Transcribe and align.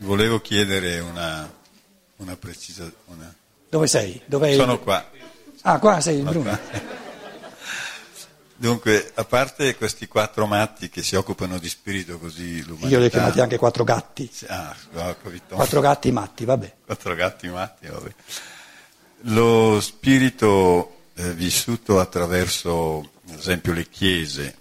volevo 0.00 0.40
chiedere 0.40 1.00
una, 1.00 1.50
una 2.16 2.36
precisa... 2.36 2.90
Una... 3.06 3.32
Dove 3.68 3.86
sei? 3.86 4.20
Dov'è 4.26 4.54
Sono 4.54 4.78
qua. 4.80 5.08
Ah, 5.62 5.78
qua 5.78 6.00
sei 6.00 6.18
Sono 6.18 6.30
Bruno. 6.30 6.48
qua. 6.50 6.98
Dunque, 8.56 9.10
a 9.14 9.24
parte 9.24 9.74
questi 9.76 10.06
quattro 10.06 10.46
matti 10.46 10.90
che 10.90 11.02
si 11.02 11.14
occupano 11.16 11.58
di 11.58 11.68
spirito 11.68 12.18
così 12.18 12.62
l'umanità... 12.62 12.88
Io 12.88 12.98
li 12.98 13.06
ho 13.06 13.08
chiamati 13.08 13.40
anche 13.40 13.56
quattro 13.56 13.84
gatti. 13.84 14.30
Ah, 14.48 14.76
capito. 15.22 15.54
Quattro 15.54 15.80
gatti 15.80 16.12
matti, 16.12 16.44
vabbè. 16.44 16.74
Quattro 16.84 17.14
gatti 17.14 17.48
matti, 17.48 17.86
vabbè. 17.86 18.14
Lo 19.24 19.80
spirito 19.80 21.04
eh, 21.14 21.32
vissuto 21.32 22.00
attraverso, 22.00 23.10
ad 23.30 23.38
esempio, 23.38 23.72
le 23.72 23.88
chiese, 23.88 24.56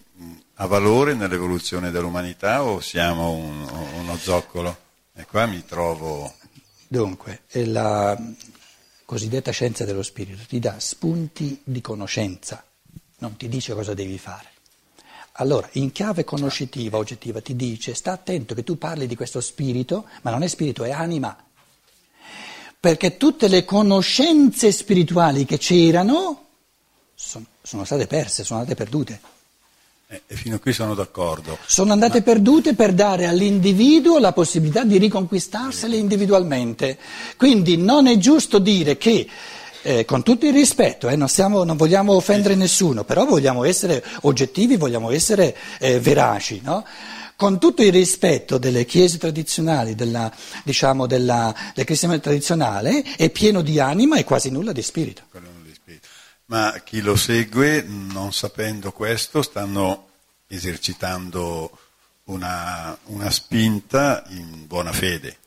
ha 0.56 0.66
valore 0.66 1.14
nell'evoluzione 1.14 1.92
dell'umanità 1.92 2.64
o 2.64 2.80
siamo 2.80 3.32
un- 3.32 3.68
uno 4.00 4.18
zoccolo? 4.18 4.78
E 5.20 5.26
qua 5.26 5.46
mi 5.48 5.66
trovo... 5.66 6.34
Dunque, 6.88 7.42
la 7.52 8.18
cosiddetta 9.04 9.52
scienza 9.52 9.84
dello 9.84 10.02
spirito 10.02 10.46
ti 10.48 10.60
dà 10.60 10.80
spunti 10.80 11.60
di 11.62 11.82
conoscenza, 11.82 12.64
non 13.18 13.36
ti 13.36 13.50
dice 13.50 13.74
cosa 13.74 13.94
devi 13.94 14.18
fare. 14.18 14.48
Allora, 15.34 15.68
in 15.74 15.92
chiave 15.92 16.24
conoscitiva, 16.24 16.98
oggettiva, 16.98 17.42
ti 17.42 17.58
dice 17.58 17.96
sta 17.96 18.14
attento 18.14 18.56
che 18.56 18.64
tu 18.64 18.78
parli 18.78 19.08
di 19.08 19.18
questo 19.18 19.42
spirito, 19.42 20.08
ma 20.22 20.32
non 20.32 20.42
è 20.42 20.48
spirito, 20.48 20.86
è 20.86 20.92
anima. 20.92 21.36
Perché 22.80 23.18
tutte 23.18 23.50
le 23.50 23.66
conoscenze 23.66 24.72
spirituali 24.72 25.44
che 25.44 25.58
c'erano 25.58 26.48
sono, 27.14 27.46
sono 27.62 27.84
state 27.84 28.08
perse, 28.08 28.46
sono 28.46 28.62
andate 28.62 28.78
perdute. 28.82 29.20
Eh, 30.12 30.24
E 30.26 30.36
fino 30.36 30.56
a 30.56 30.60
qui 30.60 30.74
sono 30.74 30.96
d'accordo. 30.96 31.60
Sono 31.68 31.92
andate 31.94 32.24
perdute 32.24 32.74
per 32.74 32.94
dare 32.94 33.28
all'individuo 33.28 34.18
la 34.18 34.34
possibilità 34.34 34.84
di 34.84 34.98
riconquistarsele 34.98 35.96
individualmente. 35.96 36.98
Quindi 37.38 37.78
non 37.78 38.08
è 38.08 38.18
giusto 38.18 38.58
dire 38.58 38.98
che, 38.98 39.28
eh, 39.84 40.06
con 40.06 40.24
tutto 40.24 40.48
il 40.48 40.54
rispetto, 40.54 41.08
eh, 41.10 41.16
non, 41.16 41.30
stiamo- 41.30 41.64
non 41.64 41.78
vogliamo 41.78 42.14
offendere 42.14 42.56
nessuno, 42.56 43.04
però 43.04 43.26
vogliamo 43.26 43.64
essere 43.64 44.04
oggettivi, 44.22 44.78
vogliamo 44.78 45.12
essere 45.12 45.56
eh, 45.80 46.00
veraci. 46.00 46.60
no? 46.64 46.84
Con 47.36 47.60
tutto 47.60 47.84
il 47.84 47.92
rispetto 47.92 48.58
delle 48.58 48.86
chiese 48.86 49.20
tradizionali, 49.20 49.94
della, 49.94 50.30
diciamo, 50.64 51.06
della, 51.06 51.54
del 51.76 51.86
cristianesimo 51.86 52.28
tradizionale, 52.28 53.04
è 53.16 53.30
pieno 53.30 53.62
di 53.62 53.80
anima 53.80 54.18
e 54.18 54.24
quasi 54.24 54.50
nulla 54.50 54.72
di 54.72 54.82
spirito. 54.82 55.22
quello 55.30 55.48
di 55.64 55.72
spirito. 55.74 56.08
Ma 56.48 56.82
chi 56.84 57.00
lo 57.00 57.16
segue, 57.16 57.86
non 57.88 58.34
sapendo 58.34 58.92
questo, 58.92 59.44
stanno 59.44 60.08
esercitando 60.50 61.72
una, 62.26 62.98
una 63.06 63.30
spinta 63.30 64.24
in 64.30 64.66
buona 64.68 64.92
fede. 64.92 65.38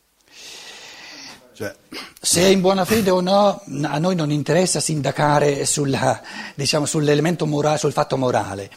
Cioè, 1.54 1.74
Se 2.20 2.40
è 2.40 2.46
in 2.46 2.60
buona 2.60 2.84
fede 2.84 3.10
o 3.10 3.20
no, 3.20 3.62
a 3.82 3.98
noi 3.98 4.14
non 4.14 4.30
interessa 4.30 4.80
sindacare 4.80 5.66
sulla, 5.66 6.22
diciamo, 6.54 6.86
sull'elemento 6.86 7.46
morale, 7.46 7.78
sul 7.78 7.92
fatto 7.92 8.16
morale. 8.16 8.70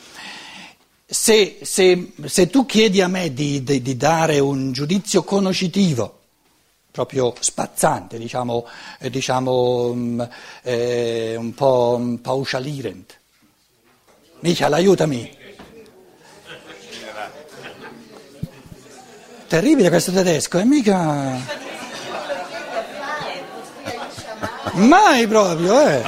Se, 1.08 1.60
se- 1.62 2.14
se 2.26 2.50
tu 2.50 2.66
chiedi 2.66 3.00
a 3.02 3.08
me 3.08 3.34
di, 3.34 3.64
di- 3.64 3.82
di 3.82 3.96
dare 3.96 4.40
un 4.40 4.72
giudizio 4.72 5.24
conoscitivo, 5.24 6.20
proprio 6.92 7.34
spazzante, 7.40 8.18
diciamo, 8.18 8.66
eh, 9.00 9.10
diciamo, 9.10 9.94
mm, 9.94 10.22
eh, 10.64 11.36
un 11.38 11.54
po' 11.54 11.98
mm, 12.00 12.16
pauschalierend, 12.16 13.06
Michael, 14.40 14.74
aiutami. 14.74 15.44
Terribile 19.48 19.90
questo 19.90 20.12
tedesco, 20.12 20.58
è 20.58 20.64
mica... 20.64 21.64
Mai 24.74 25.26
proprio, 25.28 25.88
eh. 25.88 26.04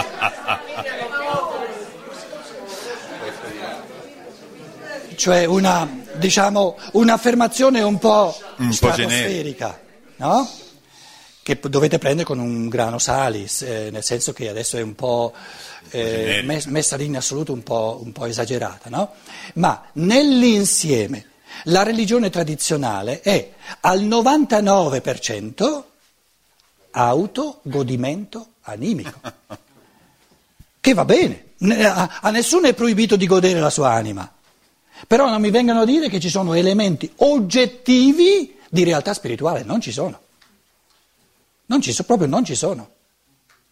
Cioè 5.16 5.46
una, 5.46 5.88
diciamo, 6.16 6.78
un'affermazione 6.94 7.82
un 7.82 7.98
po' 7.98 8.36
Un 8.58 8.74
stratosferica, 8.74 9.80
no? 10.18 10.50
Che 11.42 11.60
dovete 11.62 11.98
prendere 11.98 12.26
con 12.26 12.40
un 12.40 12.68
grano 12.68 13.00
salis, 13.00 13.62
eh, 13.62 13.90
nel 13.90 14.04
senso 14.04 14.34
che 14.34 14.50
adesso 14.50 14.78
è 14.78 14.82
un 14.82 14.96
po' 14.96 15.34
eh, 15.92 16.42
messa 16.44 16.98
lì 16.98 17.06
in 17.06 17.16
assoluto 17.16 17.54
un 17.54 17.64
po', 17.64 18.02
un 18.04 18.12
po' 18.12 18.26
esagerata, 18.26 18.90
no? 18.90 19.14
Ma 19.54 19.82
nell'insieme 19.94 21.26
la 21.66 21.84
religione 21.84 22.30
tradizionale 22.30 23.22
è 23.22 23.54
al 23.82 24.04
99% 24.04 25.84
autogodimento 26.92 28.48
animico. 28.62 29.20
Che 30.80 30.94
va 30.94 31.06
bene, 31.06 31.44
Ne- 31.60 31.86
a 31.86 32.30
nessuno 32.30 32.68
è 32.68 32.74
proibito 32.74 33.16
di 33.16 33.26
godere 33.28 33.60
la 33.60 33.70
sua 33.72 33.92
anima. 33.92 34.32
Però 35.08 35.30
non 35.30 35.42
mi 35.42 35.50
vengano 35.52 35.82
a 35.82 35.86
dire 35.86 36.08
che 36.10 36.20
ci 36.20 36.30
sono 36.30 36.54
elementi 36.54 37.12
oggettivi 37.18 38.56
di 38.70 38.84
realtà 38.84 39.14
spirituale, 39.14 39.64
non 39.64 39.80
ci 39.82 39.92
sono. 39.92 40.20
Non 41.68 41.82
ci 41.82 41.92
sono, 41.92 42.06
proprio 42.08 42.28
non 42.28 42.46
ci 42.46 42.56
sono. 42.56 42.90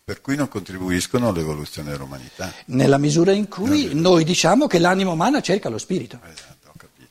per 0.03 0.22
cui 0.22 0.35
non 0.35 0.47
contribuiscono 0.47 1.29
all'evoluzione 1.29 1.90
dell'umanità. 1.91 2.51
Nella 2.66 2.97
misura 3.00 3.31
in 3.31 3.47
cui 3.47 3.90
noi 3.94 4.24
diciamo 4.24 4.68
che 4.68 4.78
l'anima 4.78 5.12
umana 5.12 5.41
cerca 5.41 5.68
lo 5.69 5.79
spirito. 5.79 6.19
Esatto, 6.24 6.68
ho 6.69 6.74
capito. 6.78 7.09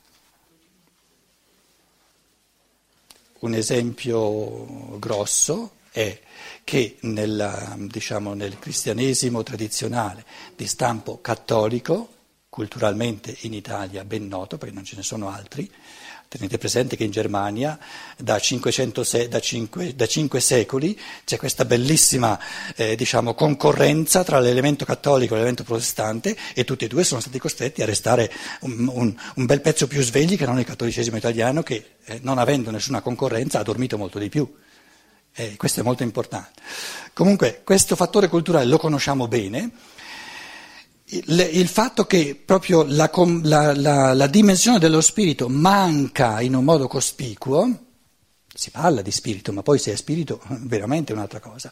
Un 3.45 3.53
esempio 3.53 4.97
grosso 4.97 5.73
è 5.91 6.19
che 6.63 6.97
nella, 7.01 7.75
diciamo, 7.77 8.33
nel 8.33 8.57
cristianesimo 8.57 9.43
tradizionale 9.43 10.25
di 10.55 10.65
stampo 10.65 11.21
cattolico, 11.21 12.09
culturalmente 12.49 13.37
in 13.41 13.53
Italia 13.53 14.03
ben 14.03 14.27
noto 14.27 14.57
perché 14.57 14.73
non 14.73 14.83
ce 14.83 14.95
ne 14.95 15.03
sono 15.03 15.29
altri, 15.29 15.71
tenete 16.27 16.57
presente 16.57 16.95
che 16.95 17.03
in 17.03 17.11
Germania 17.11 17.77
da, 18.17 18.39
500 18.39 19.03
se- 19.03 19.27
da, 19.27 19.39
cinque, 19.39 19.95
da 19.95 20.05
cinque 20.05 20.39
secoli 20.39 20.99
c'è 21.23 21.37
questa 21.37 21.65
bellissima 21.65 22.39
eh, 22.75 22.95
diciamo, 22.95 23.33
concorrenza 23.33 24.23
tra 24.23 24.39
l'elemento 24.39 24.85
cattolico 24.85 25.33
e 25.33 25.37
l'elemento 25.37 25.63
protestante 25.63 26.35
e 26.53 26.63
tutti 26.63 26.85
e 26.85 26.87
due 26.87 27.03
sono 27.03 27.21
stati 27.21 27.39
costretti 27.39 27.81
a 27.81 27.85
restare 27.85 28.31
un, 28.61 28.87
un- 28.91 29.15
un 29.35 29.45
bel 29.45 29.61
pezzo 29.61 29.87
più 29.87 30.01
svegli 30.01 30.37
che 30.37 30.45
non 30.45 30.59
il 30.59 30.65
cattolicesimo 30.65 31.17
italiano 31.17 31.63
che 31.63 31.95
eh, 32.05 32.19
non 32.21 32.37
avendo 32.37 32.71
nessuna 32.71 33.01
concorrenza 33.01 33.59
ha 33.59 33.63
dormito 33.63 33.97
molto 33.97 34.19
di 34.19 34.29
più. 34.29 34.51
Eh, 35.37 35.55
questo 35.57 35.81
è 35.81 35.83
molto 35.83 36.03
importante. 36.03 36.61
Comunque 37.13 37.61
questo 37.65 37.95
fattore 37.97 38.29
culturale 38.29 38.65
lo 38.65 38.77
conosciamo 38.77 39.27
bene. 39.27 39.69
Il, 41.09 41.49
il 41.53 41.67
fatto 41.67 42.05
che 42.05 42.35
proprio 42.43 42.83
la, 42.87 43.09
la- 43.43 43.75
la- 43.75 44.13
la 44.13 44.27
dimensione 44.27 44.79
dello 44.79 45.01
spirito 45.01 45.47
manca 45.49 46.41
in 46.41 46.55
un 46.55 46.63
modo 46.63 46.87
cospicuo, 46.87 47.69
si 48.53 48.71
parla 48.71 49.01
di 49.01 49.11
spirito, 49.11 49.51
ma 49.53 49.61
poi 49.61 49.77
se 49.77 49.91
è 49.93 49.95
spirito 49.95 50.41
veramente 50.61 51.13
è 51.13 51.15
un'altra 51.15 51.39
cosa, 51.39 51.71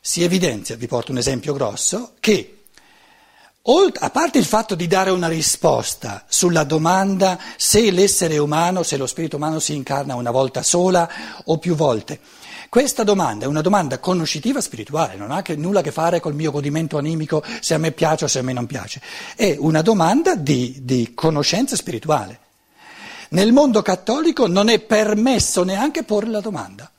si 0.00 0.22
evidenzia, 0.22 0.76
vi 0.76 0.86
porto 0.86 1.12
un 1.12 1.18
esempio 1.18 1.54
grosso, 1.54 2.12
che 2.20 2.58
a 3.62 4.10
parte 4.10 4.36
il 4.36 4.44
fatto 4.44 4.74
di 4.74 4.86
dare 4.86 5.08
una 5.08 5.28
risposta 5.28 6.24
sulla 6.28 6.64
domanda 6.64 7.38
se 7.56 7.90
l'essere 7.90 8.36
umano, 8.36 8.82
se 8.82 8.98
lo 8.98 9.06
spirito 9.06 9.36
umano 9.36 9.58
si 9.58 9.74
incarna 9.74 10.16
una 10.16 10.30
volta 10.30 10.62
sola 10.62 11.08
o 11.44 11.56
più 11.56 11.74
volte, 11.74 12.20
questa 12.74 13.04
domanda 13.04 13.44
è 13.44 13.46
una 13.46 13.60
domanda 13.60 14.00
conoscitiva 14.00 14.60
spirituale, 14.60 15.14
non 15.14 15.30
ha 15.30 15.42
che, 15.42 15.54
nulla 15.54 15.78
a 15.78 15.82
che 15.84 15.92
fare 15.92 16.18
col 16.18 16.34
mio 16.34 16.50
godimento 16.50 16.98
animico, 16.98 17.40
se 17.60 17.72
a 17.72 17.78
me 17.78 17.92
piace 17.92 18.24
o 18.24 18.26
se 18.26 18.40
a 18.40 18.42
me 18.42 18.52
non 18.52 18.66
piace, 18.66 19.00
è 19.36 19.54
una 19.56 19.80
domanda 19.80 20.34
di, 20.34 20.80
di 20.82 21.12
conoscenza 21.14 21.76
spirituale. 21.76 22.40
Nel 23.28 23.52
mondo 23.52 23.80
cattolico 23.80 24.48
non 24.48 24.68
è 24.70 24.80
permesso 24.80 25.62
neanche 25.62 26.02
porre 26.02 26.30
la 26.30 26.40
domanda. 26.40 26.90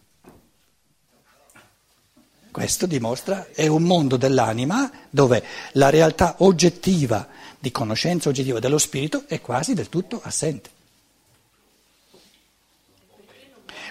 Questo 2.51 2.85
dimostra, 2.85 3.47
è 3.53 3.67
un 3.67 3.83
mondo 3.83 4.15
dell'anima 4.15 4.89
dove 5.09 5.43
la 5.73 5.89
realtà 5.89 6.35
oggettiva 6.37 7.27
di 7.59 7.69
conoscenza 7.71 8.29
oggettiva 8.29 8.59
dello 8.59 8.77
spirito 8.77 9.25
è 9.27 9.41
quasi 9.41 9.73
del 9.73 9.89
tutto 9.89 10.21
assente. 10.23 10.69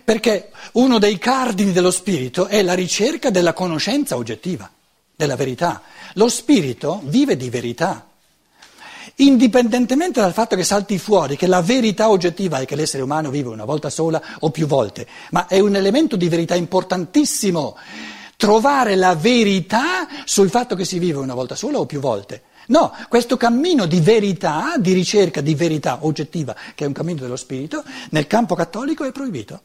Perché 0.04 0.50
uno 0.72 0.98
dei 0.98 1.16
cardini 1.16 1.72
dello 1.72 1.90
spirito 1.90 2.46
è 2.46 2.60
la 2.62 2.74
ricerca 2.74 3.30
della 3.30 3.54
conoscenza 3.54 4.16
oggettiva, 4.16 4.70
della 5.16 5.34
verità. 5.34 5.80
Lo 6.14 6.28
spirito 6.28 7.00
vive 7.04 7.38
di 7.38 7.48
verità. 7.48 8.06
Indipendentemente 9.16 10.20
dal 10.20 10.32
fatto 10.32 10.56
che 10.56 10.64
salti 10.64 10.98
fuori 10.98 11.36
che 11.36 11.46
la 11.46 11.62
verità 11.62 12.10
oggettiva 12.10 12.58
è 12.58 12.64
che 12.66 12.74
l'essere 12.74 13.02
umano 13.02 13.30
vive 13.30 13.48
una 13.48 13.64
volta 13.64 13.88
sola 13.88 14.20
o 14.40 14.50
più 14.50 14.66
volte, 14.66 15.06
ma 15.30 15.46
è 15.46 15.58
un 15.60 15.76
elemento 15.76 16.16
di 16.16 16.28
verità 16.28 16.54
importantissimo 16.54 17.76
trovare 18.36 18.96
la 18.96 19.14
verità 19.14 20.06
sul 20.24 20.50
fatto 20.50 20.74
che 20.74 20.84
si 20.84 20.98
vive 20.98 21.18
una 21.18 21.34
volta 21.34 21.54
sola 21.54 21.78
o 21.78 21.86
più 21.86 22.00
volte. 22.00 22.42
No, 22.66 22.92
questo 23.08 23.36
cammino 23.36 23.86
di 23.86 24.00
verità, 24.00 24.74
di 24.78 24.92
ricerca 24.92 25.40
di 25.40 25.54
verità 25.54 25.98
oggettiva, 26.00 26.54
che 26.74 26.84
è 26.84 26.86
un 26.86 26.92
cammino 26.92 27.20
dello 27.20 27.36
spirito, 27.36 27.84
nel 28.10 28.26
campo 28.26 28.54
cattolico 28.54 29.04
è 29.04 29.12
proibito. 29.12 29.62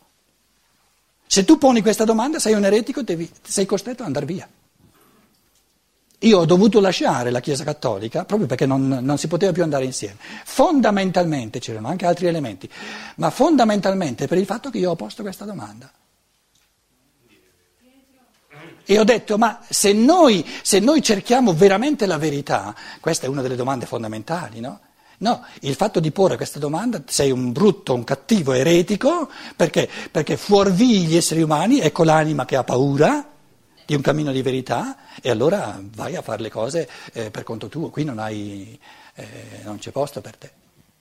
Se 1.32 1.46
tu 1.46 1.60
poni 1.60 1.84
questa 1.84 2.06
domanda, 2.06 2.40
sei 2.40 2.56
un 2.56 2.66
eretico, 2.66 3.04
devi, 3.04 3.30
sei 3.44 3.68
costretto 3.68 4.02
ad 4.02 4.08
andare 4.08 4.26
via. 4.26 4.50
Io 6.22 6.40
ho 6.40 6.46
dovuto 6.46 6.80
lasciare 6.80 7.30
la 7.30 7.40
Chiesa 7.40 7.64
Cattolica 7.64 8.26
proprio 8.26 8.48
perché 8.48 8.66
non, 8.66 8.88
non, 8.88 9.20
si 9.20 9.28
poteva 9.28 9.52
più 9.52 9.62
andare 9.62 9.86
insieme. 9.86 10.16
Fondamentalmente, 10.44 11.60
c'erano 11.60 11.88
anche 11.88 12.08
altri 12.08 12.26
elementi, 12.26 12.68
ma 13.18 13.30
fondamentalmente 13.30 14.26
per 14.26 14.40
il 14.40 14.46
fatto 14.46 14.72
che 14.72 14.80
io 14.80 14.90
ho 14.90 14.96
posto 14.96 15.22
questa 15.22 15.46
domanda. 15.46 15.92
E 18.84 18.98
ho 18.98 19.04
detto, 19.04 19.38
ma 19.38 19.60
se 19.70 19.94
noi, 19.94 20.44
se 20.64 20.80
noi 20.80 21.04
cerchiamo 21.04 21.54
veramente 21.54 22.08
la 22.08 22.18
verità, 22.18 22.76
questa 23.00 23.28
è 23.28 23.30
una 23.30 23.44
delle 23.44 23.56
domande 23.56 23.86
fondamentali, 23.86 24.62
no? 24.62 24.80
No, 25.22 25.46
il 25.62 25.76
fatto 25.76 26.00
di 26.00 26.12
porre 26.12 26.38
questa 26.38 26.60
domanda, 26.60 27.04
sei 27.06 27.30
un 27.32 27.52
brutto, 27.52 27.94
un 27.94 28.06
cattivo 28.06 28.54
eretico, 28.54 29.30
perché, 29.56 29.90
perché 30.10 30.38
fuorvii 30.38 31.06
gli 31.06 31.18
esseri 31.18 31.42
umani, 31.42 31.82
ecco 31.82 32.06
l'anima 32.06 32.46
che 32.46 32.56
ha 32.56 32.64
paura 32.64 33.28
di 33.86 33.96
un 33.96 34.02
cammino 34.02 34.32
di 34.32 34.42
verità 34.42 34.98
e 35.22 35.30
allora 35.30 35.82
vai 35.82 36.16
a 36.16 36.22
fare 36.22 36.42
le 36.42 36.50
cose 36.50 36.90
eh, 37.12 37.32
per 37.32 37.44
conto 37.44 37.68
tuo, 37.68 37.90
qui 37.90 38.06
non, 38.06 38.18
hai, 38.18 38.80
eh, 39.16 39.62
non 39.64 39.78
c'è 39.78 39.92
posto 39.92 40.22
per 40.22 40.38
te, 40.38 40.52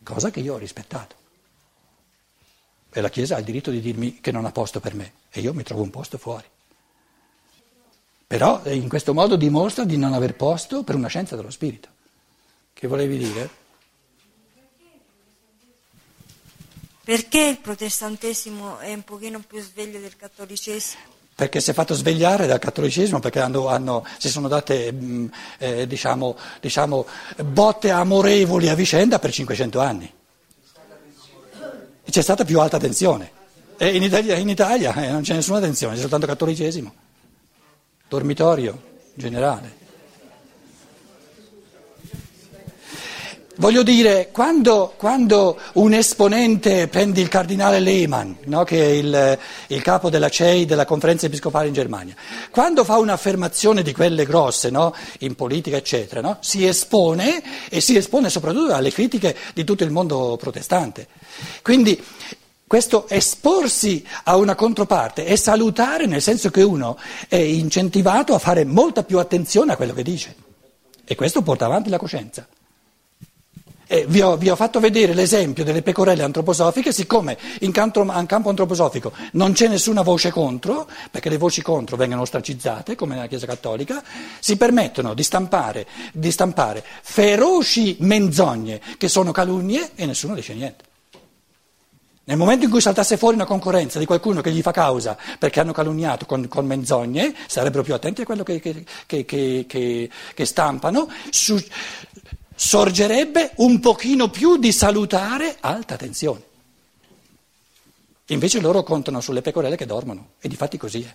cosa 0.03 0.31
che 0.31 0.41
io 0.41 0.55
ho 0.55 0.59
rispettato. 0.59 1.15
E 2.91 3.01
la 3.01 3.11
Chiesa 3.11 3.37
ha 3.37 3.39
il 3.39 3.45
diritto 3.45 3.71
di 3.71 3.81
dirmi 3.81 4.19
che 4.21 4.33
non 4.33 4.47
ha 4.47 4.51
posto 4.51 4.81
per 4.81 4.95
me 4.95 5.13
e 5.31 5.41
io 5.41 5.55
mi 5.55 5.63
trovo 5.63 5.83
un 5.83 5.91
posto 5.91 6.19
fuori. 6.19 6.47
Però 8.27 8.63
eh, 8.65 8.75
in 8.75 8.89
questo 8.89 9.15
modo 9.15 9.37
dimostra 9.37 9.85
di 9.85 9.97
non 9.97 10.13
aver 10.13 10.35
posto 10.35 10.83
per 10.83 10.97
una 10.97 11.07
scienza 11.07 11.37
dello 11.37 11.51
spirito. 11.51 11.89
Che 12.73 12.87
volevi 12.89 13.19
dire? 13.19 13.67
Perché 17.09 17.41
il 17.41 17.59
protestantesimo 17.59 18.81
è 18.81 18.93
un 18.93 19.03
pochino 19.03 19.41
più 19.41 19.63
sveglio 19.63 19.99
del 19.99 20.15
cattolicesimo? 20.15 21.01
perché 21.35 21.59
si 21.59 21.71
è 21.71 21.73
fatto 21.73 21.95
svegliare 21.95 22.47
dal 22.47 22.59
cattolicesimo, 22.59 23.19
perché 23.19 23.41
hanno, 23.41 23.69
hanno, 23.69 24.05
si 24.19 24.29
sono 24.29 24.47
date 24.47 24.93
mh, 24.93 25.05
mm, 25.05 25.27
eh, 25.57 25.87
diciamo, 25.87 26.37
diciamo, 26.61 27.07
botte 27.45 27.91
amorevoli 27.91 28.69
a 28.69 28.75
vicenda 28.75 29.19
per 29.19 29.33
500 29.33 29.81
anni. 29.81 30.13
C'è 32.11 32.21
stata 32.21 32.45
più 32.45 32.61
alta 32.61 32.77
tensione. 32.77 33.31
E 33.79 33.97
in 33.97 34.03
Italia, 34.03 34.37
in 34.37 34.51
Italia 34.51 34.93
eh, 34.93 35.11
non 35.11 35.23
c'è 35.23 35.33
nessuna 35.33 35.61
tensione, 35.61 35.95
c'è 35.95 36.01
soltanto 36.03 36.27
cattolicesimo. 36.27 36.95
Dormitorio 38.07 38.83
generale. 39.15 39.77
Voglio 43.61 43.83
dire, 43.83 44.29
quando, 44.31 44.95
quando, 44.97 45.59
un 45.75 45.93
esponente 45.93 46.87
prende 46.87 47.21
il 47.21 47.27
cardinale 47.27 47.81
Lehmann, 47.81 48.35
no, 48.45 48.63
che 48.63 48.81
è 48.81 48.89
il, 48.91 49.39
il, 49.67 49.83
capo 49.83 50.11
della 50.11 50.29
CEI, 50.29 50.65
della 50.65 50.85
conferenza 50.85 51.27
episcopale 51.27 51.67
in 51.67 51.73
Germania, 51.73 52.15
quando 52.53 52.85
fa 52.85 52.99
un'affermazione 52.99 53.83
di 53.83 53.93
quelle 53.93 54.25
grosse, 54.25 54.71
no, 54.71 54.95
in 55.21 55.35
politica 55.35 55.77
eccetera, 55.77 56.21
no, 56.21 56.37
si 56.39 56.65
espone 56.65 57.43
e 57.69 57.81
si 57.81 57.97
espone 57.97 58.31
soprattutto 58.31 58.75
alle 58.75 58.93
critiche 58.93 59.37
di 59.55 59.65
tutto 59.65 59.83
il 59.83 59.91
mondo 59.91 60.37
protestante. 60.41 61.09
Quindi 61.61 62.01
questo 62.65 63.09
esporsi 63.09 64.07
a 64.23 64.37
una 64.37 64.55
controparte 64.55 65.25
è 65.25 65.35
salutare 65.35 66.07
nel 66.07 66.23
senso 66.23 66.51
che 66.51 66.63
uno 66.63 66.97
è 67.27 67.35
incentivato 67.35 68.35
a 68.35 68.39
fare 68.39 68.65
molta 68.65 69.03
più 69.03 69.19
attenzione 69.19 69.73
a 69.73 69.77
quello 69.77 69.95
che 69.95 70.05
dice 70.05 70.37
e 71.05 71.17
questo 71.17 71.43
porta 71.43 71.65
avanti 71.65 71.91
la 71.91 71.99
coscienza. 71.99 72.47
Eh, 73.91 74.05
vi, 74.07 74.21
ho, 74.21 74.37
vi, 74.37 74.51
ho, 74.51 74.55
fatto 74.55 74.81
vedere 74.81 75.15
l'esempio 75.15 75.65
delle 75.65 75.81
pecorelle 75.81 76.23
antroposofiche, 76.23 76.93
siccome 76.93 77.39
in 77.61 77.73
campo, 77.73 78.03
in 78.03 78.27
campo, 78.27 78.51
antroposofico 78.51 79.15
non 79.33 79.53
c'è 79.53 79.67
nessuna 79.67 80.03
voce 80.03 80.31
contro, 80.31 80.87
perché 81.11 81.31
le 81.31 81.39
voci 81.39 81.63
contro 81.63 81.97
vengono 81.97 82.21
ostracizzate, 82.21 82.95
come 82.95 83.15
nella 83.15 83.29
Chiesa 83.29 83.47
Cattolica, 83.47 84.03
si 84.41 84.59
permettono 84.59 85.15
di 85.15 85.23
stampare, 85.23 85.87
di 86.13 86.31
stampare 86.31 86.85
feroci 87.01 87.97
menzogne 88.01 88.79
che 88.99 89.09
sono 89.09 89.33
calunnie 89.33 89.93
e 89.95 90.05
nessuno 90.05 90.35
dice 90.35 90.53
niente. 90.53 90.85
Nel 92.25 92.37
momento 92.37 92.67
in 92.67 92.71
cui 92.71 92.83
saltasse 92.83 93.17
fuori 93.17 93.37
una 93.37 93.47
concorrenza 93.47 93.99
di 93.99 94.05
qualcuno 94.05 94.43
che 94.43 94.53
gli 94.53 94.61
fa 94.61 94.71
causa 94.71 95.17
perché 95.39 95.61
hanno 95.61 95.73
calunniato 95.73 96.27
con, 96.27 96.47
con 96.47 96.67
menzogne, 96.67 97.35
sarebbero 97.47 97.83
più 97.83 97.95
attenti 97.95 98.21
a 98.21 98.25
quello 98.27 98.43
che, 98.43 98.61
che, 98.61 99.25
che, 99.25 100.11
che 100.35 100.45
stampano. 100.45 101.09
Su, 101.31 101.59
sorgerebbe 102.59 103.53
un 103.59 103.79
pochino 103.79 104.31
più 104.31 104.57
di 104.57 104.73
salutare 104.73 105.59
alta 105.61 105.97
tensione. 105.97 106.43
Invece 108.27 108.61
loro 108.61 108.83
contano 108.83 109.21
sulle 109.21 109.43
pecorelle 109.43 109.77
che 109.77 109.87
dormono 109.87 110.31
e 110.41 110.49
di 110.49 110.57
fatti 110.57 110.77
così 110.77 111.03
è. 111.03 111.15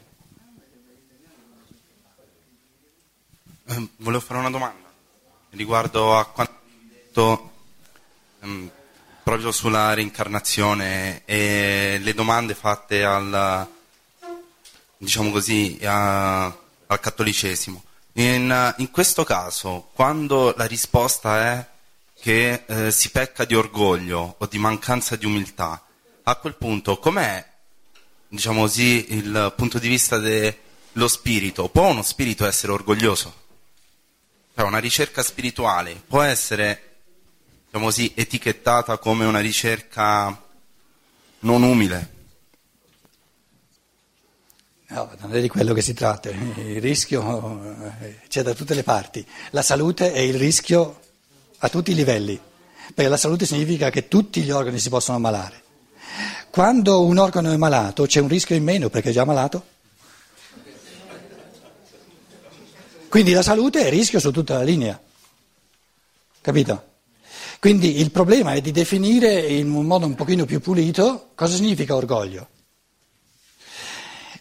Eh, 3.66 3.88
volevo 3.98 4.24
fare 4.24 4.40
una 4.40 4.50
domanda 4.50 4.90
riguardo 5.50 6.18
a 6.18 6.26
quanto 6.28 6.62
detto 6.88 7.52
ehm, 8.40 8.72
proprio 9.22 9.52
sulla 9.52 9.94
reincarnazione 9.94 11.24
e 11.26 12.00
le 12.02 12.14
domande 12.14 12.56
fatte 12.56 13.04
al, 13.04 13.68
diciamo 14.98 15.30
così, 15.30 15.78
a, 15.84 16.46
al 16.46 17.00
cattolicesimo. 17.00 17.84
In, 18.14 18.76
in 18.78 18.92
questo 18.92 19.24
caso, 19.24 19.90
quando 19.94 20.54
la 20.56 20.66
risposta 20.66 21.40
è 21.40 21.68
che 22.20 22.64
eh, 22.66 22.92
si 22.92 23.10
pecca 23.10 23.44
di 23.44 23.56
orgoglio 23.56 24.36
o 24.38 24.46
di 24.46 24.60
mancanza 24.60 25.16
di 25.16 25.26
umiltà, 25.26 25.84
a 26.24 26.36
quel 26.36 26.56
punto 26.56 27.00
com'è, 27.00 27.44
diciamo 28.28 28.62
così, 28.62 29.14
il 29.16 29.54
punto 29.58 29.80
di 29.80 29.88
vista 29.88 30.20
dello 30.20 31.08
spirito? 31.08 31.70
Può 31.70 31.88
uno 31.88 32.04
spirito 32.04 32.46
essere 32.46 32.72
orgoglioso? 32.72 33.42
Cioè 34.56 34.66
una 34.66 34.78
ricerca 34.78 35.24
spirituale 35.24 36.02
può 36.08 36.22
essere, 36.22 36.98
diciamo 37.66 37.86
così, 37.86 38.12
etichettata 38.16 39.00
come 39.00 39.26
una 39.26 39.40
ricerca 39.40 40.40
non 41.40 41.64
umile? 41.64 42.13
No, 44.94 45.10
non 45.22 45.36
è 45.36 45.42
di 45.42 45.48
quello 45.48 45.74
che 45.74 45.82
si 45.82 45.96
tratta, 45.96 46.30
il 46.30 46.80
rischio 46.80 47.82
eh, 48.00 48.20
c'è 48.28 48.44
da 48.44 48.54
tutte 48.54 48.76
le 48.76 48.84
parti, 48.84 49.26
la 49.50 49.64
salute 49.64 50.14
è 50.14 50.20
il 50.20 50.36
rischio 50.36 51.00
a 51.58 51.70
tutti 51.70 51.90
i 51.90 51.96
livelli, 51.96 52.40
perché 52.94 53.10
la 53.10 53.18
salute 53.18 53.48
significa 53.48 53.90
che 53.90 54.08
tutti 54.08 54.42
gli 54.44 54.52
organi 54.52 54.78
si 54.78 54.90
possono 54.90 55.18
ammalare. 55.18 55.64
Quando 56.52 57.04
un 57.06 57.18
organo 57.18 57.52
è 57.52 57.58
malato 57.58 58.06
c'è 58.06 58.20
un 58.20 58.28
rischio 58.28 58.56
in 58.56 58.64
meno 58.64 58.90
perché 58.90 59.10
è 59.10 59.14
già 59.14 59.26
malato. 59.26 59.66
Quindi 63.10 63.32
la 63.32 63.42
salute 63.42 63.88
è 63.88 63.90
rischio 63.90 64.20
su 64.20 64.30
tutta 64.30 64.58
la 64.58 64.64
linea, 64.64 65.02
capito? 66.40 66.92
Quindi 67.60 68.00
il 68.00 68.12
problema 68.12 68.54
è 68.54 68.62
di 68.62 68.72
definire 68.72 69.40
in 69.40 69.72
un 69.72 69.88
modo 69.88 70.06
un 70.06 70.14
pochino 70.14 70.46
più 70.46 70.60
pulito 70.60 71.32
cosa 71.34 71.56
significa 71.56 71.96
orgoglio. 71.96 72.50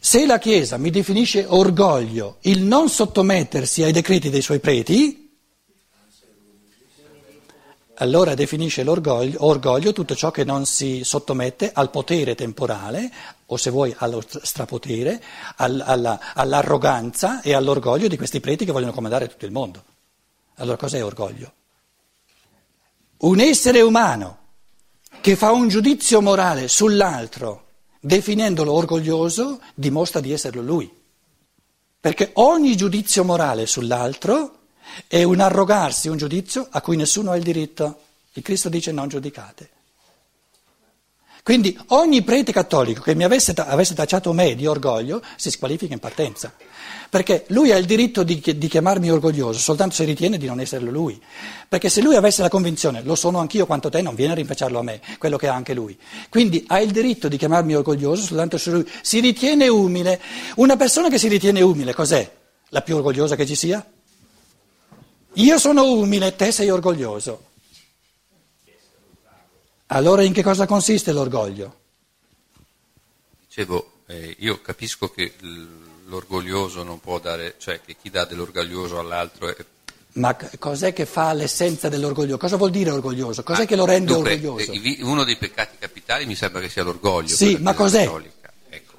Se 0.04 0.26
la 0.26 0.40
Chiesa 0.40 0.78
mi 0.78 0.90
definisce 0.90 1.44
orgoglio 1.46 2.38
il 2.40 2.62
non 2.62 2.88
sottomettersi 2.88 3.84
ai 3.84 3.92
decreti 3.92 4.30
dei 4.30 4.42
suoi 4.42 4.58
preti, 4.58 5.32
allora 7.94 8.34
definisce 8.34 8.82
l'orgoglio 8.82 9.44
orgoglio 9.44 9.92
tutto 9.92 10.16
ciò 10.16 10.32
che 10.32 10.42
non 10.42 10.66
si 10.66 11.04
sottomette 11.04 11.70
al 11.72 11.90
potere 11.90 12.34
temporale, 12.34 13.12
o 13.46 13.56
se 13.56 13.70
vuoi 13.70 13.94
allo 13.96 14.20
strapotere, 14.26 15.22
alla, 15.58 16.34
all'arroganza 16.34 17.40
e 17.40 17.54
all'orgoglio 17.54 18.08
di 18.08 18.16
questi 18.16 18.40
preti 18.40 18.64
che 18.64 18.72
vogliono 18.72 18.92
comandare 18.92 19.28
tutto 19.28 19.46
il 19.46 19.52
mondo. 19.52 19.84
Allora 20.56 20.76
cos'è 20.76 21.04
orgoglio? 21.04 21.52
Un 23.18 23.38
essere 23.38 23.80
umano 23.82 24.38
che 25.20 25.36
fa 25.36 25.52
un 25.52 25.68
giudizio 25.68 26.20
morale 26.20 26.66
sull'altro 26.66 27.70
definendolo 28.04 28.72
orgoglioso, 28.72 29.60
dimostra 29.74 30.18
di 30.18 30.32
esserlo 30.32 30.60
lui. 30.60 30.90
Perché 32.00 32.30
ogni 32.34 32.76
giudizio 32.76 33.22
morale 33.22 33.66
sull'altro 33.66 34.58
è 35.06 35.22
un 35.22 35.38
arrogarsi 35.38 36.08
un 36.08 36.16
giudizio 36.16 36.66
a 36.68 36.80
cui 36.80 36.96
nessuno 36.96 37.30
ha 37.30 37.36
il 37.36 37.44
diritto. 37.44 38.00
Il 38.32 38.42
Cristo 38.42 38.68
dice 38.68 38.90
non 38.90 39.08
giudicate. 39.08 39.70
Quindi 41.44 41.76
ogni 41.88 42.22
prete 42.22 42.52
cattolico 42.52 43.02
che 43.02 43.16
mi 43.16 43.24
avesse, 43.24 43.52
avesse 43.56 43.94
tacciato 43.94 44.32
me 44.32 44.54
di 44.54 44.64
orgoglio 44.64 45.20
si 45.34 45.50
squalifica 45.50 45.92
in 45.92 45.98
partenza, 45.98 46.54
perché 47.10 47.46
lui 47.48 47.72
ha 47.72 47.76
il 47.76 47.84
diritto 47.84 48.22
di, 48.22 48.40
di, 48.40 48.68
chiamarmi 48.68 49.10
orgoglioso 49.10 49.58
soltanto 49.58 49.96
se 49.96 50.04
ritiene 50.04 50.38
di 50.38 50.46
non 50.46 50.60
esserlo 50.60 50.92
lui, 50.92 51.20
perché 51.68 51.88
se 51.88 52.00
lui 52.00 52.14
avesse 52.14 52.42
la 52.42 52.48
convinzione 52.48 53.02
lo 53.02 53.16
sono 53.16 53.40
anch'io 53.40 53.66
quanto 53.66 53.90
te 53.90 54.02
non 54.02 54.14
viene 54.14 54.32
a 54.32 54.36
rinfacciarlo 54.36 54.78
a 54.78 54.82
me, 54.84 55.00
quello 55.18 55.36
che 55.36 55.48
ha 55.48 55.54
anche 55.54 55.74
lui, 55.74 55.98
quindi 56.28 56.64
ha 56.68 56.80
il 56.80 56.92
diritto 56.92 57.26
di 57.26 57.36
chiamarmi 57.36 57.74
orgoglioso 57.74 58.22
soltanto 58.22 58.56
se 58.56 58.70
lui 58.70 58.88
si 59.02 59.18
ritiene 59.18 59.66
umile. 59.66 60.20
Una 60.56 60.76
persona 60.76 61.08
che 61.08 61.18
si 61.18 61.26
ritiene 61.26 61.60
umile 61.60 61.92
cos'è? 61.92 62.30
La 62.68 62.82
più 62.82 62.94
orgogliosa 62.94 63.34
che 63.34 63.46
ci 63.46 63.56
sia? 63.56 63.84
Io 65.32 65.58
sono 65.58 65.90
umile, 65.90 66.36
te 66.36 66.52
sei 66.52 66.70
orgoglioso. 66.70 67.50
Allora 69.94 70.22
in 70.22 70.32
che 70.32 70.42
cosa 70.42 70.64
consiste 70.64 71.12
l'orgoglio? 71.12 71.80
Dicevo, 73.46 73.92
eh, 74.06 74.36
io 74.38 74.62
capisco 74.62 75.10
che 75.10 75.34
l'orgoglioso 76.06 76.82
non 76.82 76.98
può 76.98 77.18
dare, 77.18 77.56
cioè 77.58 77.80
che 77.84 77.96
chi 78.00 78.08
dà 78.08 78.24
dell'orgoglioso 78.24 78.98
all'altro 78.98 79.48
è 79.48 79.56
ma 80.14 80.36
cos'è 80.58 80.92
che 80.92 81.06
fa 81.06 81.32
l'essenza 81.32 81.88
dell'orgoglio? 81.88 82.36
Cosa 82.36 82.56
vuol 82.56 82.70
dire 82.70 82.90
orgoglioso? 82.90 83.42
Cos'è 83.42 83.62
ah, 83.62 83.64
che 83.64 83.76
lo 83.76 83.86
rende 83.86 84.12
dunque, 84.12 84.34
orgoglioso? 84.34 84.72
Eh, 84.72 84.98
uno 85.00 85.24
dei 85.24 85.36
peccati 85.38 85.78
capitali 85.78 86.26
mi 86.26 86.34
sembra 86.34 86.60
che 86.60 86.68
sia 86.68 86.82
l'orgoglio. 86.82 87.34
Sì, 87.34 87.56
ma 87.56 87.72
cos'è? 87.72 88.02
Ecco. 88.68 88.92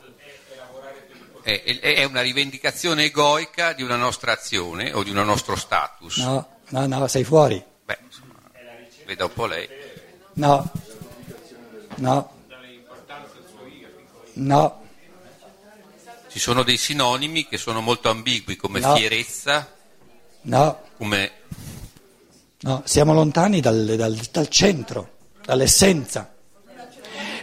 È, 1.43 1.62
è, 1.62 2.03
una 2.03 2.21
rivendicazione 2.21 3.03
egoica 3.03 3.73
di 3.73 3.83
una 3.83 3.95
nostra 3.95 4.31
azione 4.31 4.91
o 4.91 5.03
di 5.03 5.12
un 5.12 5.17
nostro 5.17 5.55
status. 5.55 6.17
No, 6.17 6.47
no, 6.69 6.88
no, 6.88 7.07
sei 7.07 7.23
fuori. 7.23 7.63
Beh, 7.85 8.00
insomma, 8.03 8.33
veda 9.05 9.25
un 9.25 9.33
po' 9.33 9.45
lei. 9.45 9.83
No, 10.34 10.72
no, 11.96 12.32
no. 14.34 14.82
Ci 16.30 16.40
sono 16.40 16.63
dei 16.63 16.78
sinonimi 16.78 17.48
che 17.48 17.58
sono 17.58 17.82
molto 17.82 18.10
ambigui 18.10 18.56
come 18.56 18.80
no. 18.80 18.96
fierezza 18.96 19.74
No. 20.44 20.80
Come... 20.98 21.32
No, 22.62 22.82
siamo 22.86 23.13
lontani 23.13 23.60
dal, 23.60 23.96
dal, 23.98 24.16
dal 24.32 24.48
centro, 24.48 25.10
dall'essenza. 25.44 26.34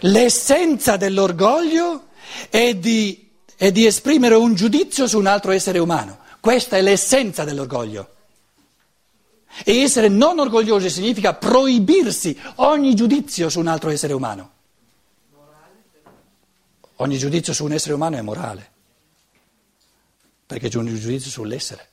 L'essenza 0.01 0.97
dell'orgoglio 0.97 2.07
è 2.49 2.73
di, 2.73 3.29
è 3.55 3.71
di 3.71 3.85
esprimere 3.85 4.35
un 4.35 4.55
giudizio 4.55 5.07
su 5.07 5.19
un 5.19 5.27
altro 5.27 5.51
essere 5.51 5.77
umano. 5.77 6.17
Questa 6.39 6.77
è 6.77 6.81
l'essenza 6.81 7.43
dell'orgoglio. 7.43 8.09
E 9.63 9.79
essere 9.79 10.07
non 10.07 10.39
orgogliosi 10.39 10.89
significa 10.89 11.33
proibirsi 11.33 12.37
ogni 12.55 12.95
giudizio 12.95 13.49
su 13.49 13.59
un 13.59 13.67
altro 13.67 13.89
essere 13.89 14.13
umano. 14.13 14.51
Ogni 16.97 17.17
giudizio 17.17 17.53
su 17.53 17.65
un 17.65 17.73
essere 17.73 17.93
umano 17.93 18.17
è 18.17 18.21
morale, 18.21 18.69
perché 20.45 20.69
c'è 20.69 20.77
un 20.77 20.95
giudizio 20.95 21.31
sull'essere. 21.31 21.89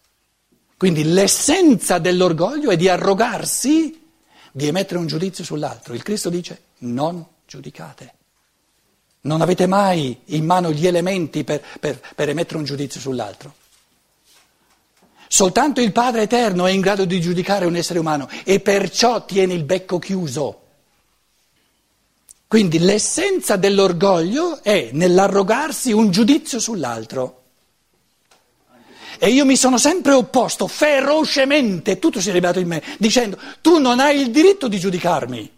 Quindi 0.76 1.02
l'essenza 1.04 1.98
dell'orgoglio 1.98 2.70
è 2.70 2.76
di 2.76 2.88
arrogarsi, 2.88 4.06
di 4.52 4.66
emettere 4.66 4.98
un 4.98 5.06
giudizio 5.06 5.44
sull'altro. 5.44 5.94
Il 5.94 6.02
Cristo 6.02 6.30
dice 6.30 6.62
non 6.78 7.24
giudicate. 7.46 8.14
Non 9.22 9.40
avete 9.40 9.66
mai 9.66 10.20
in 10.26 10.44
mano 10.44 10.70
gli 10.70 10.86
elementi 10.86 11.42
per, 11.42 11.62
per, 11.80 12.00
per 12.14 12.28
emettere 12.28 12.58
un 12.58 12.64
giudizio 12.64 13.00
sull'altro. 13.00 13.54
Soltanto 15.28 15.80
il 15.82 15.92
Padre 15.92 16.22
Eterno 16.22 16.66
è 16.66 16.70
in 16.70 16.80
grado 16.80 17.04
di 17.04 17.20
giudicare 17.20 17.66
un 17.66 17.76
essere 17.76 17.98
umano 17.98 18.28
e 18.44 18.60
perciò 18.60 19.24
tiene 19.26 19.52
il 19.52 19.64
becco 19.64 19.98
chiuso. 19.98 20.62
Quindi 22.48 22.78
l'essenza 22.78 23.56
dell'orgoglio 23.56 24.62
è 24.62 24.88
nell'arrogarsi 24.92 25.92
un 25.92 26.10
giudizio 26.10 26.58
sull'altro. 26.58 27.42
E 29.18 29.28
io 29.28 29.44
mi 29.44 29.56
sono 29.56 29.76
sempre 29.76 30.12
opposto 30.12 30.66
ferocemente, 30.66 31.98
tutto 31.98 32.22
si 32.22 32.30
è 32.30 32.32
ribelato 32.32 32.60
in 32.60 32.68
me, 32.68 32.82
dicendo 32.98 33.38
tu 33.60 33.78
non 33.78 34.00
hai 34.00 34.20
il 34.20 34.30
diritto 34.30 34.66
di 34.66 34.78
giudicarmi. 34.78 35.56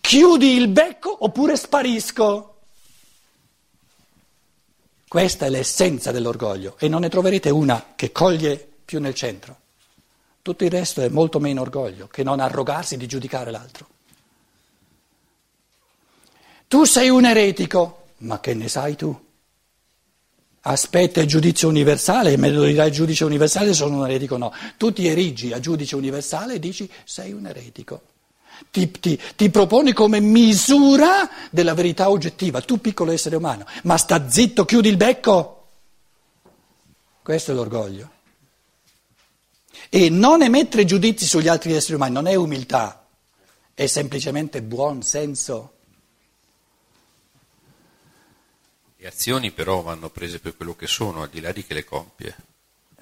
Chiudi 0.00 0.56
il 0.56 0.68
becco 0.68 1.24
oppure 1.24 1.56
sparisco. 1.56 2.51
Questa 5.12 5.44
è 5.44 5.50
l'essenza 5.50 6.10
dell'orgoglio 6.10 6.76
e 6.78 6.88
non 6.88 7.02
ne 7.02 7.10
troverete 7.10 7.50
una 7.50 7.92
che 7.96 8.12
coglie 8.12 8.56
più 8.82 8.98
nel 8.98 9.12
centro. 9.12 9.58
Tutto 10.40 10.64
il 10.64 10.70
resto 10.70 11.02
è 11.02 11.10
molto 11.10 11.38
meno 11.38 11.60
orgoglio 11.60 12.06
che 12.06 12.22
non 12.22 12.40
arrogarsi 12.40 12.96
di 12.96 13.06
giudicare 13.06 13.50
l'altro. 13.50 13.86
Tu 16.66 16.84
sei 16.84 17.10
un 17.10 17.26
eretico, 17.26 18.06
ma 18.20 18.40
che 18.40 18.54
ne 18.54 18.68
sai 18.68 18.96
tu? 18.96 19.14
aspetta 20.62 21.20
il 21.20 21.26
giudizio 21.26 21.68
universale 21.68 22.32
e 22.32 22.38
me 22.38 22.48
lo 22.48 22.64
dirà 22.64 22.86
il 22.86 22.92
giudice 22.92 23.26
universale 23.26 23.74
sono 23.74 23.98
un 23.98 24.06
eretico 24.06 24.38
no. 24.38 24.50
Tu 24.78 24.94
ti 24.94 25.06
erigi 25.08 25.52
a 25.52 25.60
giudice 25.60 25.94
universale 25.94 26.54
e 26.54 26.58
dici 26.58 26.90
sei 27.04 27.32
un 27.32 27.44
eretico. 27.44 28.11
Ti, 28.70 28.90
ti, 28.90 29.20
ti, 29.36 29.50
proponi 29.50 29.92
come 29.92 30.20
misura 30.20 31.28
della 31.50 31.74
verità 31.74 32.08
oggettiva, 32.08 32.62
tu 32.62 32.80
piccolo 32.80 33.12
essere 33.12 33.36
umano, 33.36 33.66
ma 33.82 33.96
sta 33.98 34.30
zitto, 34.30 34.64
chiudi 34.64 34.88
il 34.88 34.96
becco. 34.96 35.66
Questo 37.22 37.52
è 37.52 37.54
l'orgoglio. 37.54 38.10
E 39.88 40.08
non 40.08 40.42
emettere 40.42 40.84
giudizi 40.84 41.26
sugli 41.26 41.48
altri 41.48 41.74
esseri 41.74 41.94
umani 41.94 42.14
non 42.14 42.26
è 42.26 42.34
umiltà, 42.34 43.06
è 43.74 43.86
semplicemente 43.86 44.62
buon 44.62 45.02
senso. 45.02 45.72
Le 48.96 49.06
azioni 49.06 49.50
però 49.50 49.82
vanno 49.82 50.08
prese 50.10 50.38
per 50.38 50.56
quello 50.56 50.74
che 50.74 50.86
sono, 50.86 51.22
al 51.22 51.28
di 51.28 51.40
là 51.40 51.52
di 51.52 51.64
che 51.64 51.74
le 51.74 51.84
compie. 51.84 52.36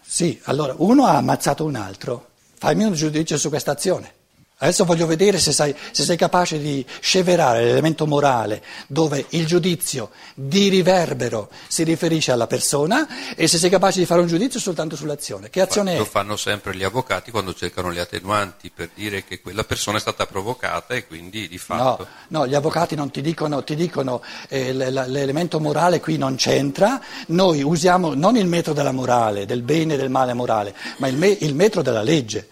Sì, 0.02 0.40
allora 0.44 0.74
uno 0.78 1.04
ha 1.04 1.16
ammazzato 1.16 1.64
un 1.64 1.76
altro, 1.76 2.30
fammi 2.54 2.84
un 2.84 2.94
giudizio 2.94 3.38
su 3.38 3.48
questa 3.48 3.72
azione. 3.72 4.14
Adesso 4.62 4.84
voglio 4.84 5.06
vedere 5.06 5.38
se 5.38 5.52
sei, 5.52 5.74
se 5.90 6.02
sei, 6.02 6.18
capace 6.18 6.58
di 6.58 6.84
sceverare 7.00 7.64
l'elemento 7.64 8.06
morale 8.06 8.62
dove 8.88 9.24
il 9.30 9.46
giudizio 9.46 10.10
di 10.34 10.68
riverbero 10.68 11.48
si 11.66 11.82
riferisce 11.82 12.30
alla 12.30 12.46
persona 12.46 13.34
e 13.34 13.48
se 13.48 13.56
sei 13.56 13.70
capace 13.70 14.00
di 14.00 14.04
fare 14.04 14.20
un 14.20 14.26
giudizio 14.26 14.60
soltanto 14.60 14.96
sull'azione. 14.96 15.48
Che 15.48 15.62
azione 15.62 15.92
Lo 15.92 15.96
è? 15.96 15.98
Lo 16.00 16.04
fanno 16.04 16.36
sempre 16.36 16.76
gli 16.76 16.84
avvocati 16.84 17.30
quando 17.30 17.54
cercano 17.54 17.88
le 17.88 18.00
attenuanti 18.00 18.70
per 18.70 18.90
dire 18.94 19.24
che 19.24 19.40
quella 19.40 19.64
persona 19.64 19.96
è 19.96 20.00
stata 20.00 20.26
provocata 20.26 20.92
e 20.92 21.06
quindi 21.06 21.48
di 21.48 21.56
fatto... 21.56 22.06
No, 22.28 22.40
no 22.40 22.46
gli 22.46 22.54
avvocati 22.54 22.94
non 22.94 23.10
ti 23.10 23.22
dicono, 23.22 23.64
ti 23.64 23.74
dicono 23.74 24.22
eh, 24.48 24.74
l'elemento 24.74 25.58
morale 25.58 26.00
qui 26.00 26.18
non 26.18 26.36
c'entra, 26.36 27.00
noi 27.28 27.62
usiamo 27.62 28.12
non 28.12 28.36
il 28.36 28.46
metro 28.46 28.74
della 28.74 28.92
morale, 28.92 29.46
del 29.46 29.62
bene 29.62 29.94
e 29.94 29.96
del 29.96 30.10
male 30.10 30.34
morale, 30.34 30.74
ma 30.98 31.08
il, 31.08 31.16
me, 31.16 31.28
il 31.28 31.54
metro 31.54 31.80
della 31.80 32.02
legge. 32.02 32.48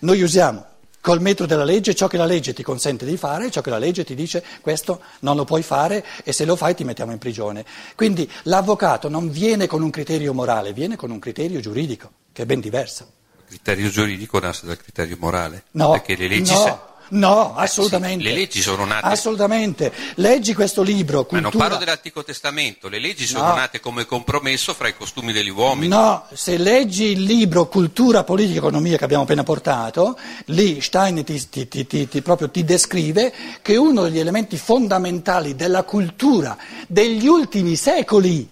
Noi 0.00 0.22
usiamo 0.22 0.70
col 1.02 1.20
metro 1.20 1.44
della 1.44 1.64
legge 1.64 1.94
ciò 1.94 2.06
che 2.06 2.16
la 2.16 2.24
legge 2.24 2.54
ti 2.54 2.62
consente 2.62 3.04
di 3.04 3.18
fare, 3.18 3.50
ciò 3.50 3.60
che 3.60 3.68
la 3.68 3.78
legge 3.78 4.04
ti 4.04 4.14
dice 4.14 4.42
questo 4.62 5.02
non 5.20 5.36
lo 5.36 5.44
puoi 5.44 5.62
fare 5.62 6.02
e 6.24 6.32
se 6.32 6.46
lo 6.46 6.56
fai 6.56 6.74
ti 6.74 6.84
mettiamo 6.84 7.12
in 7.12 7.18
prigione. 7.18 7.66
Quindi 7.94 8.30
l'avvocato 8.44 9.10
non 9.10 9.28
viene 9.28 9.66
con 9.66 9.82
un 9.82 9.90
criterio 9.90 10.32
morale, 10.32 10.72
viene 10.72 10.96
con 10.96 11.10
un 11.10 11.18
criterio 11.18 11.60
giuridico, 11.60 12.10
che 12.32 12.42
è 12.42 12.46
ben 12.46 12.60
diverso. 12.60 13.10
Il 13.36 13.44
criterio 13.48 13.90
giuridico 13.90 14.38
nasce 14.38 14.64
dal 14.64 14.78
criterio 14.78 15.16
morale? 15.18 15.64
No, 15.72 15.90
perché 15.90 16.16
le 16.16 16.28
leggi 16.28 16.52
no. 16.52 16.58
Se... 16.58 16.90
No, 17.12 17.54
assolutamente. 17.56 18.24
Sì, 18.24 18.30
le 18.30 18.34
leggi 18.34 18.62
sono 18.62 18.84
nate. 18.84 19.06
Assolutamente. 19.06 19.92
Leggi 20.14 20.54
questo 20.54 20.82
libro. 20.82 21.26
Cultura... 21.26 21.40
Ma 21.42 21.48
non 21.48 21.58
parlo 21.58 21.76
dell'Antico 21.76 22.24
Testamento, 22.24 22.88
le 22.88 22.98
leggi 22.98 23.26
sono 23.26 23.48
no. 23.48 23.54
nate 23.54 23.80
come 23.80 24.06
compromesso 24.06 24.72
fra 24.72 24.88
i 24.88 24.96
costumi 24.96 25.32
degli 25.32 25.50
uomini. 25.50 25.88
No, 25.88 26.26
se 26.32 26.56
leggi 26.56 27.04
il 27.04 27.22
libro 27.22 27.68
Cultura, 27.68 28.24
Politica 28.24 28.54
e 28.54 28.58
Economia 28.58 28.96
che 28.96 29.04
abbiamo 29.04 29.24
appena 29.24 29.42
portato, 29.42 30.18
lì 30.46 30.80
Stein 30.80 31.22
ti, 31.24 31.48
ti, 31.48 31.68
ti, 31.68 32.08
ti, 32.08 32.22
proprio 32.22 32.50
ti 32.50 32.64
descrive 32.64 33.32
che 33.60 33.76
uno 33.76 34.02
degli 34.04 34.18
elementi 34.18 34.56
fondamentali 34.56 35.54
della 35.54 35.82
cultura 35.82 36.56
degli 36.86 37.26
ultimi 37.26 37.76
secoli 37.76 38.48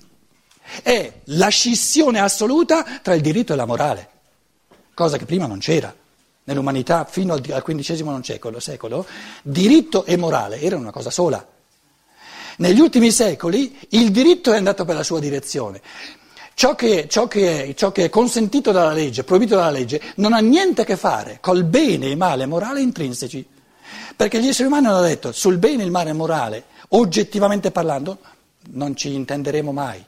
è 0.82 1.12
la 1.24 1.48
scissione 1.48 2.20
assoluta 2.20 2.84
tra 3.02 3.14
il 3.14 3.22
diritto 3.22 3.54
e 3.54 3.56
la 3.56 3.66
morale, 3.66 4.08
cosa 4.92 5.16
che 5.16 5.24
prima 5.24 5.46
non 5.46 5.58
c'era 5.58 5.94
nell'umanità 6.44 7.04
fino 7.04 7.34
al 7.34 7.40
XV 7.40 8.20
secolo, 8.22 8.60
secolo, 8.60 9.06
diritto 9.42 10.04
e 10.04 10.16
morale 10.16 10.60
erano 10.60 10.82
una 10.82 10.92
cosa 10.92 11.10
sola. 11.10 11.46
Negli 12.58 12.80
ultimi 12.80 13.10
secoli 13.10 13.78
il 13.90 14.10
diritto 14.10 14.52
è 14.52 14.56
andato 14.56 14.84
per 14.84 14.94
la 14.94 15.02
sua 15.02 15.18
direzione. 15.18 15.80
Ciò 16.54 16.74
che, 16.74 17.06
ciò, 17.08 17.26
che 17.26 17.68
è, 17.68 17.74
ciò 17.74 17.90
che, 17.90 18.04
è, 18.04 18.10
consentito 18.10 18.70
dalla 18.70 18.92
legge, 18.92 19.24
proibito 19.24 19.56
dalla 19.56 19.70
legge, 19.70 20.00
non 20.16 20.34
ha 20.34 20.40
niente 20.40 20.82
a 20.82 20.84
che 20.84 20.96
fare 20.96 21.38
col 21.40 21.64
bene 21.64 22.10
e 22.10 22.16
male 22.16 22.44
morale 22.44 22.82
intrinseci. 22.82 23.48
Perché 24.14 24.40
gli 24.40 24.48
esseri 24.48 24.68
umani 24.68 24.86
hanno 24.86 25.00
detto 25.00 25.32
sul 25.32 25.56
bene 25.56 25.82
e 25.82 25.86
il 25.86 25.90
male 25.90 26.12
morale, 26.12 26.64
oggettivamente 26.88 27.70
parlando, 27.70 28.18
non 28.72 28.94
ci 28.94 29.14
intenderemo 29.14 29.72
mai. 29.72 30.04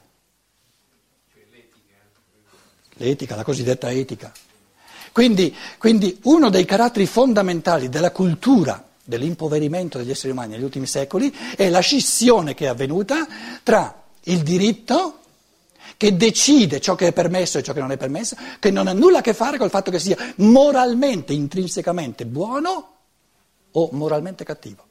L'etica, 2.97 3.35
la 3.35 3.43
cosiddetta 3.43 3.89
etica. 3.89 4.31
Quindi, 5.13 5.55
quindi 5.77 6.17
uno 6.23 6.49
dei 6.49 6.65
caratteri 6.65 7.05
fondamentali 7.05 7.87
della 7.87 8.11
cultura 8.11 8.83
dell'impoverimento 9.03 9.99
degli 9.99 10.09
esseri 10.09 10.31
umani 10.31 10.53
negli 10.53 10.63
ultimi 10.63 10.87
secoli 10.87 11.31
è 11.55 11.69
la 11.69 11.81
scissione 11.81 12.55
che 12.55 12.65
è 12.65 12.69
avvenuta 12.69 13.27
tra 13.61 14.05
il 14.23 14.41
diritto 14.41 15.19
che 15.97 16.17
decide 16.17 16.81
ciò 16.81 16.95
che 16.95 17.07
è 17.07 17.13
permesso 17.13 17.59
e 17.59 17.63
ciò 17.63 17.73
che 17.73 17.79
non 17.79 17.91
è 17.91 17.97
permesso, 17.97 18.35
che 18.57 18.71
non 18.71 18.87
ha 18.87 18.93
nulla 18.93 19.19
a 19.19 19.21
che 19.21 19.35
fare 19.35 19.59
col 19.59 19.69
fatto 19.69 19.91
che 19.91 19.99
sia 19.99 20.17
moralmente, 20.37 21.31
intrinsecamente 21.31 22.25
buono 22.25 22.93
o 23.69 23.89
moralmente 23.91 24.43
cattivo. 24.43 24.87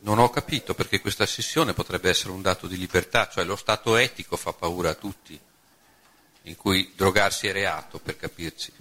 Non 0.00 0.18
ho 0.18 0.28
capito 0.30 0.74
perché 0.74 1.00
questa 1.00 1.24
scissione 1.24 1.72
potrebbe 1.72 2.08
essere 2.08 2.32
un 2.32 2.42
dato 2.42 2.66
di 2.66 2.76
libertà, 2.76 3.28
cioè 3.28 3.44
lo 3.44 3.54
stato 3.54 3.94
etico 3.94 4.36
fa 4.36 4.52
paura 4.52 4.90
a 4.90 4.94
tutti 4.94 5.38
in 6.48 6.56
cui 6.56 6.92
drogarsi 6.96 7.46
è 7.46 7.52
reato, 7.52 7.98
per 7.98 8.16
capirci. 8.16 8.72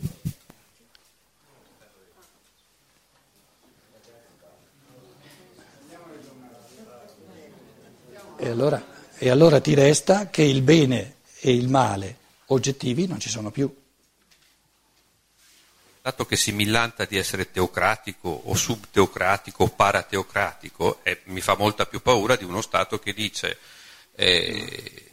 E 8.39 8.49
allora, 8.49 8.85
e 9.17 9.29
allora 9.29 9.59
ti 9.59 9.73
resta 9.73 10.29
che 10.29 10.43
il 10.43 10.61
bene 10.61 11.15
e 11.39 11.53
il 11.53 11.67
male 11.67 12.17
oggettivi 12.47 13.07
non 13.07 13.19
ci 13.19 13.29
sono 13.29 13.51
più. 13.51 13.73
Dato 16.01 16.25
che 16.25 16.37
si 16.37 16.53
millanta 16.53 17.03
di 17.03 17.17
essere 17.17 17.51
teocratico 17.51 18.29
o 18.29 18.55
subteocratico 18.55 19.63
o 19.63 19.69
parateocratico, 19.69 20.99
eh, 21.03 21.21
mi 21.25 21.41
fa 21.41 21.57
molta 21.57 21.85
più 21.85 22.01
paura 22.01 22.37
di 22.37 22.45
uno 22.45 22.61
Stato 22.61 22.99
che 22.99 23.13
dice 23.13 23.57
eh, 24.15 25.09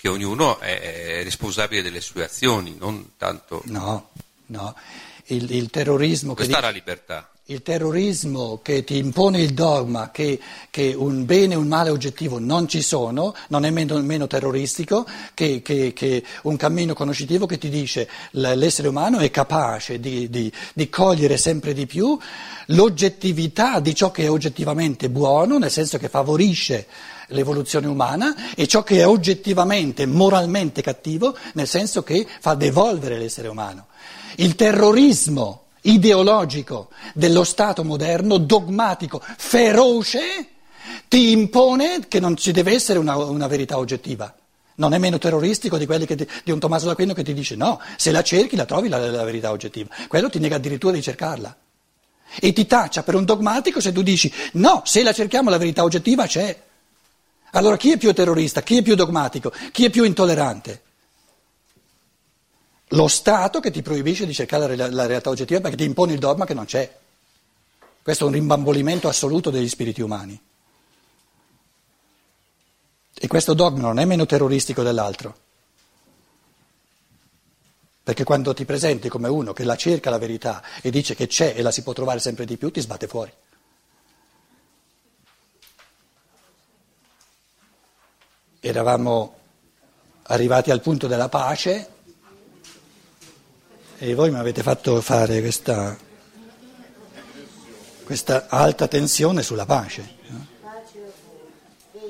che 0.00 0.08
ognuno 0.08 0.58
è 0.60 1.20
responsabile 1.22 1.82
delle 1.82 2.00
sue 2.00 2.24
azioni, 2.24 2.74
non 2.78 3.12
tanto... 3.18 3.60
No, 3.66 4.08
no. 4.46 4.74
Il, 5.26 5.50
il 5.52 5.68
terrorismo... 5.68 6.34
Questa 6.34 6.56
è 6.56 6.60
la 6.62 6.70
libertà. 6.70 7.30
Il 7.50 7.62
terrorismo 7.62 8.60
che 8.62 8.84
ti 8.84 8.96
impone 8.96 9.40
il 9.40 9.54
dogma 9.54 10.12
che, 10.12 10.38
che, 10.70 10.94
un 10.96 11.24
bene 11.24 11.54
e 11.54 11.56
un 11.56 11.66
male 11.66 11.90
oggettivo 11.90 12.38
non 12.38 12.68
ci 12.68 12.80
sono, 12.80 13.34
non 13.48 13.64
è 13.64 13.70
meno, 13.70 14.28
terroristico 14.28 15.04
che, 15.34 15.60
che, 15.60 15.92
che, 15.92 16.22
un 16.42 16.54
cammino 16.54 16.94
conoscitivo 16.94 17.46
che 17.46 17.58
ti 17.58 17.68
dice 17.68 18.08
l'essere 18.30 18.86
umano 18.86 19.18
è 19.18 19.32
capace 19.32 19.98
di, 19.98 20.30
di, 20.30 20.52
di 20.72 20.88
cogliere 20.88 21.36
sempre 21.36 21.72
di 21.72 21.86
più 21.86 22.16
l'oggettività 22.66 23.80
di 23.80 23.96
ciò 23.96 24.12
che 24.12 24.22
è 24.22 24.30
oggettivamente 24.30 25.10
buono, 25.10 25.58
nel 25.58 25.72
senso 25.72 25.98
che 25.98 26.08
favorisce 26.08 26.86
l'evoluzione 27.30 27.88
umana, 27.88 28.54
e 28.54 28.68
ciò 28.68 28.84
che 28.84 28.98
è 28.98 29.06
oggettivamente, 29.08 30.06
moralmente 30.06 30.82
cattivo, 30.82 31.36
nel 31.54 31.66
senso 31.66 32.04
che 32.04 32.24
fa 32.38 32.54
devolvere 32.54 33.18
l'essere 33.18 33.48
umano. 33.48 33.86
Il 34.36 34.54
terrorismo 34.54 35.59
ideologico 35.82 36.90
dello 37.14 37.44
Stato 37.44 37.84
moderno, 37.84 38.38
dogmatico, 38.38 39.22
feroce, 39.36 40.46
ti 41.08 41.30
impone 41.30 42.06
che 42.08 42.20
non 42.20 42.36
ci 42.36 42.52
deve 42.52 42.72
essere 42.72 42.98
una, 42.98 43.16
una 43.16 43.46
verità 43.46 43.78
oggettiva. 43.78 44.34
Non 44.76 44.94
è 44.94 44.98
meno 44.98 45.18
terroristico 45.18 45.76
di, 45.76 45.86
ti, 45.86 46.28
di, 46.44 46.50
un 46.50 46.58
Tommaso 46.58 46.86
d'Aquino 46.86 47.12
che 47.12 47.22
ti 47.22 47.34
dice 47.34 47.54
no, 47.54 47.80
se 47.96 48.10
la 48.10 48.22
cerchi 48.22 48.56
la 48.56 48.64
trovi 48.64 48.88
la, 48.88 48.98
la 48.98 49.24
verità 49.24 49.50
oggettiva. 49.50 49.94
Quello 50.08 50.30
ti 50.30 50.38
nega 50.38 50.56
addirittura 50.56 50.94
di 50.94 51.02
cercarla. 51.02 51.54
E 52.40 52.52
ti 52.52 52.66
taccia 52.66 53.02
per 53.02 53.16
un 53.16 53.24
dogmatico 53.24 53.80
se 53.80 53.92
tu 53.92 54.02
dici 54.02 54.32
no, 54.52 54.82
se 54.84 55.02
la 55.02 55.12
cerchiamo 55.12 55.50
la 55.50 55.58
verità 55.58 55.82
oggettiva 55.82 56.26
c'è. 56.26 56.62
Allora 57.52 57.76
chi 57.76 57.92
è 57.92 57.98
più 57.98 58.12
terrorista, 58.14 58.62
chi 58.62 58.78
è 58.78 58.82
più 58.82 58.94
dogmatico, 58.94 59.52
chi 59.72 59.84
è 59.84 59.90
più 59.90 60.04
intollerante? 60.04 60.82
Lo 62.92 63.06
Stato 63.06 63.60
che 63.60 63.70
ti 63.70 63.82
proibisce 63.82 64.26
di 64.26 64.34
cercare 64.34 64.74
la, 64.74 64.90
la 64.90 65.06
realtà 65.06 65.30
oggettiva 65.30 65.60
perché 65.60 65.76
ti 65.76 65.84
impone 65.84 66.12
il 66.12 66.18
dogma 66.18 66.44
che 66.44 66.54
non 66.54 66.64
c'è. 66.64 66.98
Questo 68.02 68.24
è 68.24 68.26
un 68.26 68.32
rimbambolimento 68.32 69.06
assoluto 69.06 69.50
degli 69.50 69.68
spiriti 69.68 70.00
umani. 70.00 70.40
E 73.14 73.26
questo 73.28 73.54
dogma 73.54 73.82
non 73.82 73.98
è 73.98 74.04
meno 74.04 74.26
terroristico 74.26 74.82
dell'altro. 74.82 75.36
Perché 78.02 78.24
quando 78.24 78.54
ti 78.54 78.64
presenti 78.64 79.08
come 79.08 79.28
uno 79.28 79.52
che 79.52 79.62
la 79.62 79.76
cerca 79.76 80.10
la 80.10 80.18
verità 80.18 80.62
e 80.80 80.90
dice 80.90 81.14
che 81.14 81.28
c'è 81.28 81.52
e 81.54 81.62
la 81.62 81.70
si 81.70 81.82
può 81.82 81.92
trovare 81.92 82.18
sempre 82.18 82.44
di 82.44 82.56
più, 82.56 82.72
ti 82.72 82.80
sbatte 82.80 83.06
fuori. 83.06 83.32
Eravamo 88.58 89.36
arrivati 90.22 90.72
al 90.72 90.80
punto 90.80 91.06
della 91.06 91.28
pace 91.28 91.98
e 94.02 94.14
voi 94.14 94.30
mi 94.30 94.38
avete 94.38 94.62
fatto 94.62 95.02
fare 95.02 95.42
questa, 95.42 95.94
questa 98.02 98.46
alta 98.48 98.88
tensione 98.88 99.42
sulla 99.42 99.66
pace. 99.66 100.16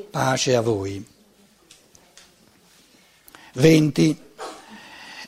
Pace 0.09 0.55
a 0.55 0.61
voi. 0.61 1.05
20. 3.55 4.23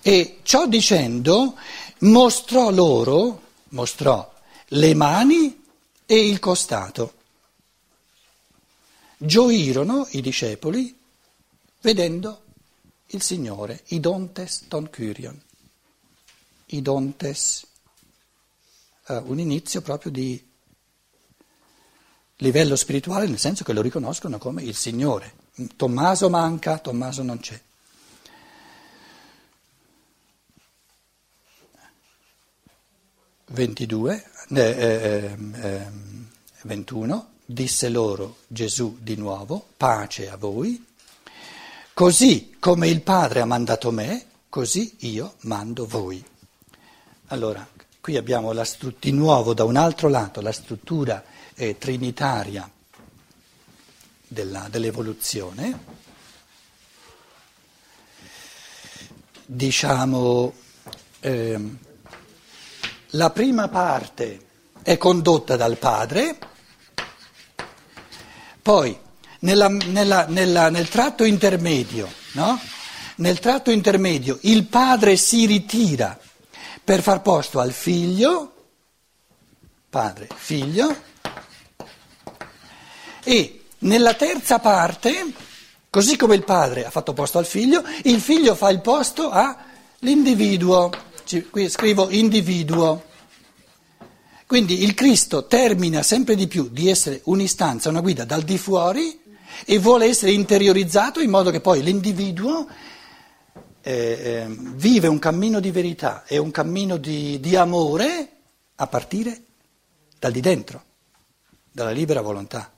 E 0.02 0.38
ciò 0.44 0.68
dicendo 0.68 1.56
mostrò 1.98 2.70
loro, 2.70 3.42
mostrò 3.70 4.32
le 4.68 4.94
mani 4.94 5.64
e 6.06 6.28
il 6.28 6.38
costato. 6.38 7.14
Gioirono 9.16 10.06
i 10.12 10.20
discepoli 10.20 10.96
vedendo 11.80 12.42
il 13.06 13.20
Signore, 13.20 13.82
idontes 13.88 14.66
ton 14.68 14.88
Kyrion 14.88 15.50
idontes, 16.76 17.66
uh, 19.08 19.22
un 19.26 19.38
inizio 19.38 19.80
proprio 19.82 20.10
di 20.10 20.50
livello 22.36 22.76
spirituale, 22.76 23.26
nel 23.26 23.38
senso 23.38 23.64
che 23.64 23.72
lo 23.72 23.80
riconoscono 23.80 24.38
come 24.38 24.62
il 24.62 24.74
Signore. 24.74 25.40
Tommaso 25.76 26.28
manca, 26.28 26.78
Tommaso 26.78 27.22
non 27.22 27.38
c'è. 27.38 27.60
Ventidue, 33.46 34.24
eh, 34.48 34.60
eh, 34.60 35.36
eh, 35.62 35.90
21, 36.62 37.30
disse 37.44 37.88
loro 37.90 38.38
Gesù 38.46 38.96
di 39.00 39.14
nuovo, 39.16 39.66
pace 39.76 40.30
a 40.30 40.36
voi, 40.36 40.84
così 41.92 42.56
come 42.58 42.88
il 42.88 43.02
Padre 43.02 43.42
ha 43.42 43.44
mandato 43.44 43.90
me, 43.90 44.26
così 44.48 44.96
io 45.00 45.34
mando 45.40 45.86
voi. 45.86 46.24
Allora, 47.32 47.66
qui 48.02 48.18
abbiamo 48.18 48.52
stru- 48.62 48.98
di 49.00 49.10
nuovo 49.10 49.54
da 49.54 49.64
un 49.64 49.76
altro 49.76 50.10
lato 50.10 50.42
la 50.42 50.52
struttura 50.52 51.24
eh, 51.54 51.78
trinitaria 51.78 52.70
della, 54.28 54.66
dell'evoluzione. 54.68 55.78
Diciamo, 59.46 60.52
eh, 61.20 61.60
la 63.12 63.30
prima 63.30 63.68
parte 63.68 64.46
è 64.82 64.98
condotta 64.98 65.56
dal 65.56 65.78
padre, 65.78 66.36
poi 68.60 68.94
nella, 69.38 69.68
nella, 69.68 70.26
nella, 70.26 70.68
nel 70.68 70.90
tratto 70.90 71.24
intermedio, 71.24 72.12
no? 72.32 72.60
nel 73.16 73.38
tratto 73.38 73.70
intermedio 73.70 74.38
il 74.42 74.66
padre 74.66 75.16
si 75.16 75.46
ritira 75.46 76.18
per 76.84 77.02
far 77.02 77.22
posto 77.22 77.60
al 77.60 77.72
figlio, 77.72 78.52
padre, 79.88 80.28
figlio, 80.34 80.94
e 83.24 83.64
nella 83.80 84.14
terza 84.14 84.58
parte, 84.58 85.32
così 85.90 86.16
come 86.16 86.34
il 86.34 86.44
padre 86.44 86.84
ha 86.84 86.90
fatto 86.90 87.12
posto 87.12 87.38
al 87.38 87.46
figlio, 87.46 87.82
il 88.04 88.20
figlio 88.20 88.54
fa 88.54 88.70
il 88.70 88.80
posto 88.80 89.30
all'individuo. 89.30 90.90
Qui 91.50 91.68
scrivo 91.68 92.10
individuo. 92.10 93.10
Quindi 94.46 94.82
il 94.82 94.94
Cristo 94.94 95.46
termina 95.46 96.02
sempre 96.02 96.34
di 96.34 96.46
più 96.46 96.68
di 96.68 96.90
essere 96.90 97.20
un'istanza, 97.24 97.88
una 97.88 98.00
guida 98.00 98.24
dal 98.24 98.42
di 98.42 98.58
fuori 98.58 99.20
e 99.64 99.78
vuole 99.78 100.06
essere 100.06 100.32
interiorizzato 100.32 101.20
in 101.20 101.30
modo 101.30 101.50
che 101.50 101.60
poi 101.60 101.82
l'individuo 101.82 102.66
eh, 103.82 103.92
eh, 103.92 104.46
vive 104.48 105.08
un 105.08 105.18
cammino 105.18 105.60
di 105.60 105.70
verità 105.70 106.24
e 106.24 106.38
un 106.38 106.50
cammino 106.50 106.96
di, 106.96 107.40
di 107.40 107.56
amore 107.56 108.30
a 108.76 108.86
partire 108.86 109.42
dal 110.18 110.32
di 110.32 110.40
dentro, 110.40 110.84
dalla 111.70 111.90
libera 111.90 112.20
volontà. 112.20 112.72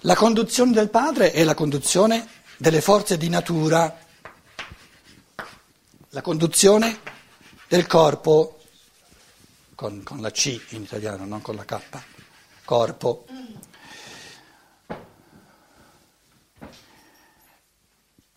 La 0.00 0.16
conduzione 0.16 0.72
del 0.72 0.88
padre 0.88 1.30
è 1.30 1.44
la 1.44 1.54
conduzione 1.54 2.26
delle 2.56 2.80
forze 2.80 3.16
di 3.16 3.28
natura, 3.28 3.98
la 6.08 6.22
conduzione 6.22 6.98
del 7.68 7.86
corpo, 7.86 8.62
con, 9.74 10.02
con 10.02 10.20
la 10.20 10.30
C 10.30 10.60
in 10.70 10.82
italiano, 10.82 11.24
non 11.24 11.40
con 11.40 11.54
la 11.54 11.64
K, 11.64 11.80
corpo. 12.64 13.26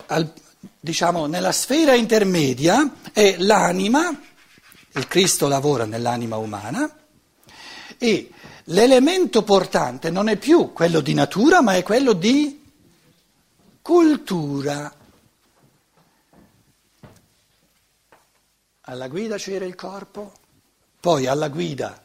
Al, 0.07 0.31
diciamo, 0.79 1.25
nella 1.25 1.51
sfera 1.51 1.93
intermedia 1.93 2.97
è 3.11 3.37
l'anima, 3.39 4.09
il 4.93 5.07
Cristo 5.07 5.47
lavora 5.47 5.85
nell'anima 5.85 6.37
umana 6.37 6.89
e 7.97 8.29
l'elemento 8.65 9.43
portante 9.43 10.09
non 10.09 10.29
è 10.29 10.37
più 10.37 10.71
quello 10.73 11.01
di 11.01 11.13
natura 11.13 11.61
ma 11.61 11.75
è 11.75 11.83
quello 11.83 12.13
di 12.13 12.63
cultura. 13.81 14.93
Alla 18.87 19.07
guida 19.07 19.37
c'era 19.37 19.65
il 19.65 19.75
corpo, 19.75 20.31
poi 20.99 21.25
alla 21.25 21.49
guida 21.49 22.03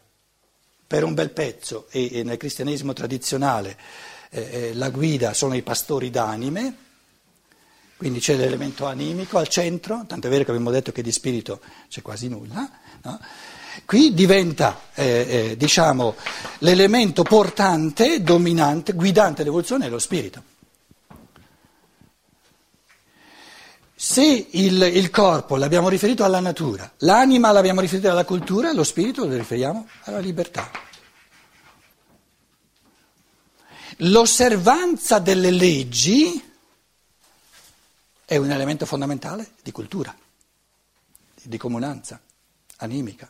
per 0.87 1.05
un 1.05 1.15
bel 1.15 1.31
pezzo 1.31 1.87
e, 1.91 2.19
e 2.19 2.23
nel 2.23 2.39
cristianesimo 2.39 2.93
tradizionale 2.93 3.79
eh, 4.31 4.41
eh 4.41 4.75
la 4.75 4.91
guida 4.91 5.35
sono 5.35 5.55
i 5.55 5.63
pastori 5.63 6.11
d'anime 6.11 6.89
quindi 8.01 8.19
c'è 8.19 8.35
l'elemento 8.35 8.87
animico 8.87 9.37
al 9.37 9.49
centro, 9.49 10.05
tanto 10.07 10.27
è 10.27 10.31
vero 10.31 10.45
che 10.45 10.53
abbiamo 10.53 10.71
detto 10.71 10.91
che 10.91 11.03
di 11.03 11.13
spirito 11.13 11.61
c'è 11.87 12.01
quasi 12.01 12.29
nulla. 12.29 12.67
No? 13.03 13.21
Qui 13.85 14.15
diventa, 14.15 14.85
eh, 14.95 15.51
eh, 15.51 15.57
diciamo, 15.59 16.15
l'elemento 16.61 17.25
portante, 17.25 18.23
dominante, 18.23 18.95
guidante 18.95 19.45
l'evoluzione 19.45 19.85
è 19.85 19.89
lo 19.91 19.99
spirito. 19.99 20.43
Se 23.95 24.47
il, 24.53 24.81
il, 24.81 25.11
corpo 25.11 25.57
l'abbiamo 25.57 25.91
riferito 25.91 26.25
alla 26.25 26.41
natura, 26.41 26.91
l'anima 27.01 27.53
l'abbiamo 27.53 27.83
riferito 27.83 28.09
alla 28.09 28.25
cultura, 28.25 28.73
lo 28.73 28.83
spirito 28.83 29.27
lo 29.27 29.37
riferiamo 29.37 29.87
alla 30.05 30.21
libertà. 30.21 30.71
L'osservanza 33.99 35.19
delle 35.19 35.51
leggi 35.51 36.49
è 38.31 38.37
un 38.37 38.53
elemento 38.53 38.87
fondamentale 38.87 39.55
di 39.61 39.73
cultura, 39.73 40.17
di 41.43 41.59
comunanza 41.59 42.21
animica. 42.77 43.29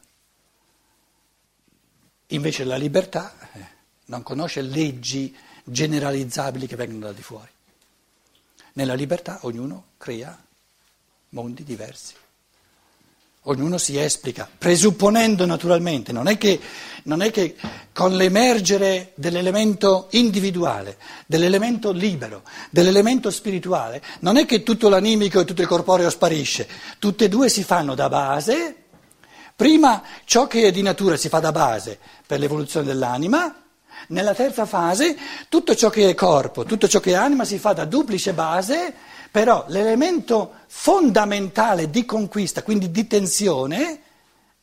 Invece 2.27 2.65
la 2.65 2.77
libertà 2.77 3.35
eh, 3.55 3.67
non 4.05 4.23
conosce 4.23 4.61
leggi 4.61 5.35
generalizzabili 5.65 6.67
che 6.67 6.77
vengono 6.77 7.07
da 7.07 7.13
di 7.13 7.23
fuori. 7.23 7.49
Nella 8.75 8.93
libertà 8.93 9.39
ognuno 9.45 9.93
crea 9.97 10.39
mondi 11.31 11.65
diversi. 11.65 12.13
Ognuno 13.45 13.79
si 13.79 13.99
esplica, 13.99 14.47
presupponendo 14.59 15.47
naturalmente, 15.47 16.13
non 16.13 16.29
è, 16.29 16.37
che, 16.37 16.61
non 17.05 17.23
è 17.23 17.31
che 17.31 17.57
con 17.91 18.15
l'emergere 18.15 19.13
dell'elemento 19.15 20.09
individuale, 20.11 20.99
dell'elemento 21.25 21.91
libero, 21.91 22.43
dell'elemento 22.69 23.31
spirituale, 23.31 24.03
non 24.21 24.37
è 24.37 24.45
che 24.45 24.63
tutto 24.63 24.91
l'animico 24.91 25.41
e 25.41 25.47
tutto 25.47 25.63
il 25.63 25.69
corporeo 25.69 26.11
sparisce, 26.11 26.69
tutte 26.99 27.25
e 27.25 27.29
due 27.31 27.49
si 27.49 27.65
fanno 27.65 27.95
da 27.95 28.11
base, 28.11 28.77
prima 29.57 30.03
ciò 30.25 30.47
che 30.47 30.65
è 30.65 30.71
di 30.71 30.83
natura 30.83 31.17
si 31.17 31.31
fa 31.31 31.39
da 31.41 31.51
base 31.51 31.99
per 32.27 32.41
l'evoluzione 32.41 32.85
dell'anima, 32.85 33.55
nella 34.09 34.35
terza 34.35 34.67
fase 34.67 35.17
tutto 35.49 35.75
ciò 35.75 35.89
che 35.89 36.11
è 36.11 36.15
corpo, 36.15 36.65
tutto 36.65 36.89
ciò 36.89 37.01
che 37.01 37.13
è 37.13 37.15
anima 37.15 37.47
si 37.47 37.59
fa 37.59 37.73
da 37.73 37.87
duplice 37.87 38.35
base 38.35 38.95
però 39.31 39.65
l'elemento 39.69 40.55
fondamentale 40.67 41.91
di 41.91 42.05
conquista, 42.05 42.63
quindi 42.63 42.91
di 42.91 43.07
tensione, 43.07 44.03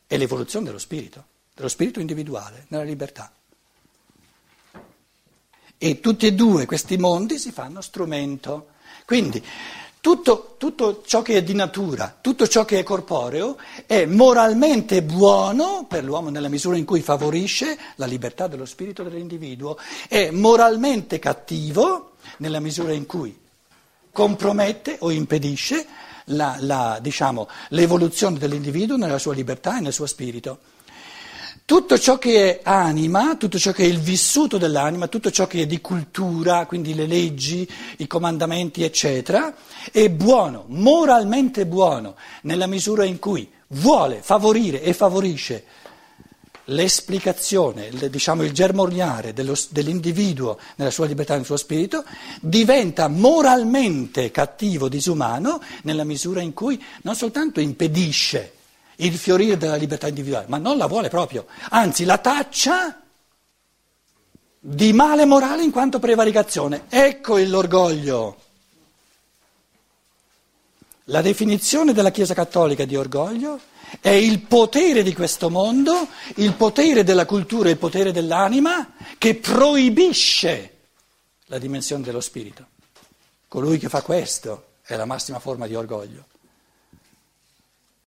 è 0.06 0.16
l'evoluzione 0.16 0.66
dello 0.66 0.78
spirito, 0.78 1.24
dello 1.54 1.68
spirito 1.68 2.00
individuale, 2.00 2.66
nella 2.68 2.84
libertà. 2.84 3.32
E 5.80 6.00
tutti 6.00 6.26
e 6.26 6.32
due 6.32 6.66
questi 6.66 6.96
mondi 6.96 7.38
si 7.38 7.52
fanno 7.52 7.80
strumento. 7.80 8.70
Quindi 9.06 9.42
tutto, 10.00 10.54
tutto, 10.58 11.02
ciò 11.04 11.22
che 11.22 11.36
è 11.36 11.42
di 11.42 11.54
natura, 11.54 12.16
tutto 12.20 12.46
ciò 12.46 12.64
che 12.64 12.78
è 12.78 12.82
corporeo 12.82 13.58
è 13.86 14.04
moralmente 14.06 15.02
buono 15.02 15.86
per 15.88 16.04
l'uomo 16.04 16.30
nella 16.30 16.48
misura 16.48 16.76
in 16.76 16.84
cui 16.84 17.00
favorisce 17.00 17.78
la 17.96 18.06
libertà 18.06 18.48
dello 18.48 18.66
spirito 18.66 19.02
dell'individuo, 19.02 19.78
è 20.08 20.30
moralmente 20.30 21.18
cattivo 21.18 22.12
nella 22.38 22.60
misura 22.60 22.92
in 22.92 23.06
cui 23.06 23.46
compromette 24.18 24.96
o 24.98 25.12
impedisce 25.12 25.86
la, 26.24 26.56
la, 26.58 26.98
diciamo, 27.00 27.46
l'evoluzione 27.68 28.36
dell'individuo 28.36 28.96
nella 28.96 29.20
sua 29.20 29.32
libertà 29.32 29.78
e 29.78 29.80
nel 29.80 29.92
suo 29.92 30.06
spirito. 30.06 30.58
Tutto 31.64 31.96
ciò 32.00 32.18
che 32.18 32.58
è 32.58 32.60
anima, 32.64 33.36
tutto 33.36 33.60
ciò 33.60 33.70
che 33.70 33.84
è 33.84 33.86
il 33.86 34.00
vissuto 34.00 34.58
dell'anima, 34.58 35.06
tutto 35.06 35.30
ciò 35.30 35.46
che 35.46 35.62
è 35.62 35.66
di 35.66 35.80
cultura, 35.80 36.66
quindi 36.66 36.96
le 36.96 37.06
leggi, 37.06 37.68
i 37.98 38.08
comandamenti, 38.08 38.82
eccetera, 38.82 39.54
è 39.92 40.10
buono, 40.10 40.64
moralmente 40.66 41.64
buono, 41.64 42.16
nella 42.42 42.66
misura 42.66 43.04
in 43.04 43.20
cui 43.20 43.48
vuole 43.68 44.18
favorire 44.20 44.82
e 44.82 44.94
favorisce 44.94 45.64
l'esplicazione, 46.70 47.90
diciamo 48.10 48.42
il 48.42 48.52
germogliare 48.52 49.32
dell'individuo 49.32 50.58
nella 50.76 50.90
sua 50.90 51.06
libertà 51.06 51.34
nel 51.34 51.44
suo 51.44 51.56
spirito, 51.56 52.04
diventa 52.40 53.08
moralmente 53.08 54.30
cattivo, 54.30 54.88
disumano, 54.88 55.60
nella 55.82 56.04
misura 56.04 56.40
in 56.40 56.52
cui 56.52 56.82
non 57.02 57.14
soltanto 57.14 57.60
impedisce 57.60 58.54
il 58.96 59.16
fiorire 59.16 59.56
della 59.56 59.76
libertà 59.76 60.08
individuale, 60.08 60.46
ma 60.48 60.58
non 60.58 60.76
la 60.76 60.86
vuole 60.86 61.08
proprio, 61.08 61.46
anzi 61.70 62.04
la 62.04 62.18
taccia 62.18 63.00
di 64.60 64.92
male 64.92 65.24
morale 65.24 65.62
in 65.62 65.70
quanto 65.70 65.98
prevaricazione. 65.98 66.84
Ecco 66.88 67.38
l'orgoglio. 67.38 68.46
La 71.10 71.22
definizione 71.22 71.94
della 71.94 72.10
Chiesa 72.10 72.34
Cattolica 72.34 72.84
di 72.84 72.94
orgoglio 72.94 73.58
è 74.00 74.10
il 74.10 74.40
potere 74.40 75.02
di 75.02 75.14
questo 75.14 75.48
mondo, 75.48 76.06
il 76.36 76.52
potere 76.52 77.02
della 77.02 77.24
cultura, 77.24 77.70
il 77.70 77.78
potere 77.78 78.12
dell'anima 78.12 78.92
che 79.16 79.36
proibisce 79.36 80.76
la 81.46 81.56
dimensione 81.56 82.02
dello 82.02 82.20
spirito. 82.20 82.66
Colui 83.48 83.78
che 83.78 83.88
fa 83.88 84.02
questo 84.02 84.72
è 84.82 84.96
la 84.96 85.06
massima 85.06 85.38
forma 85.38 85.66
di 85.66 85.74
orgoglio. 85.74 86.26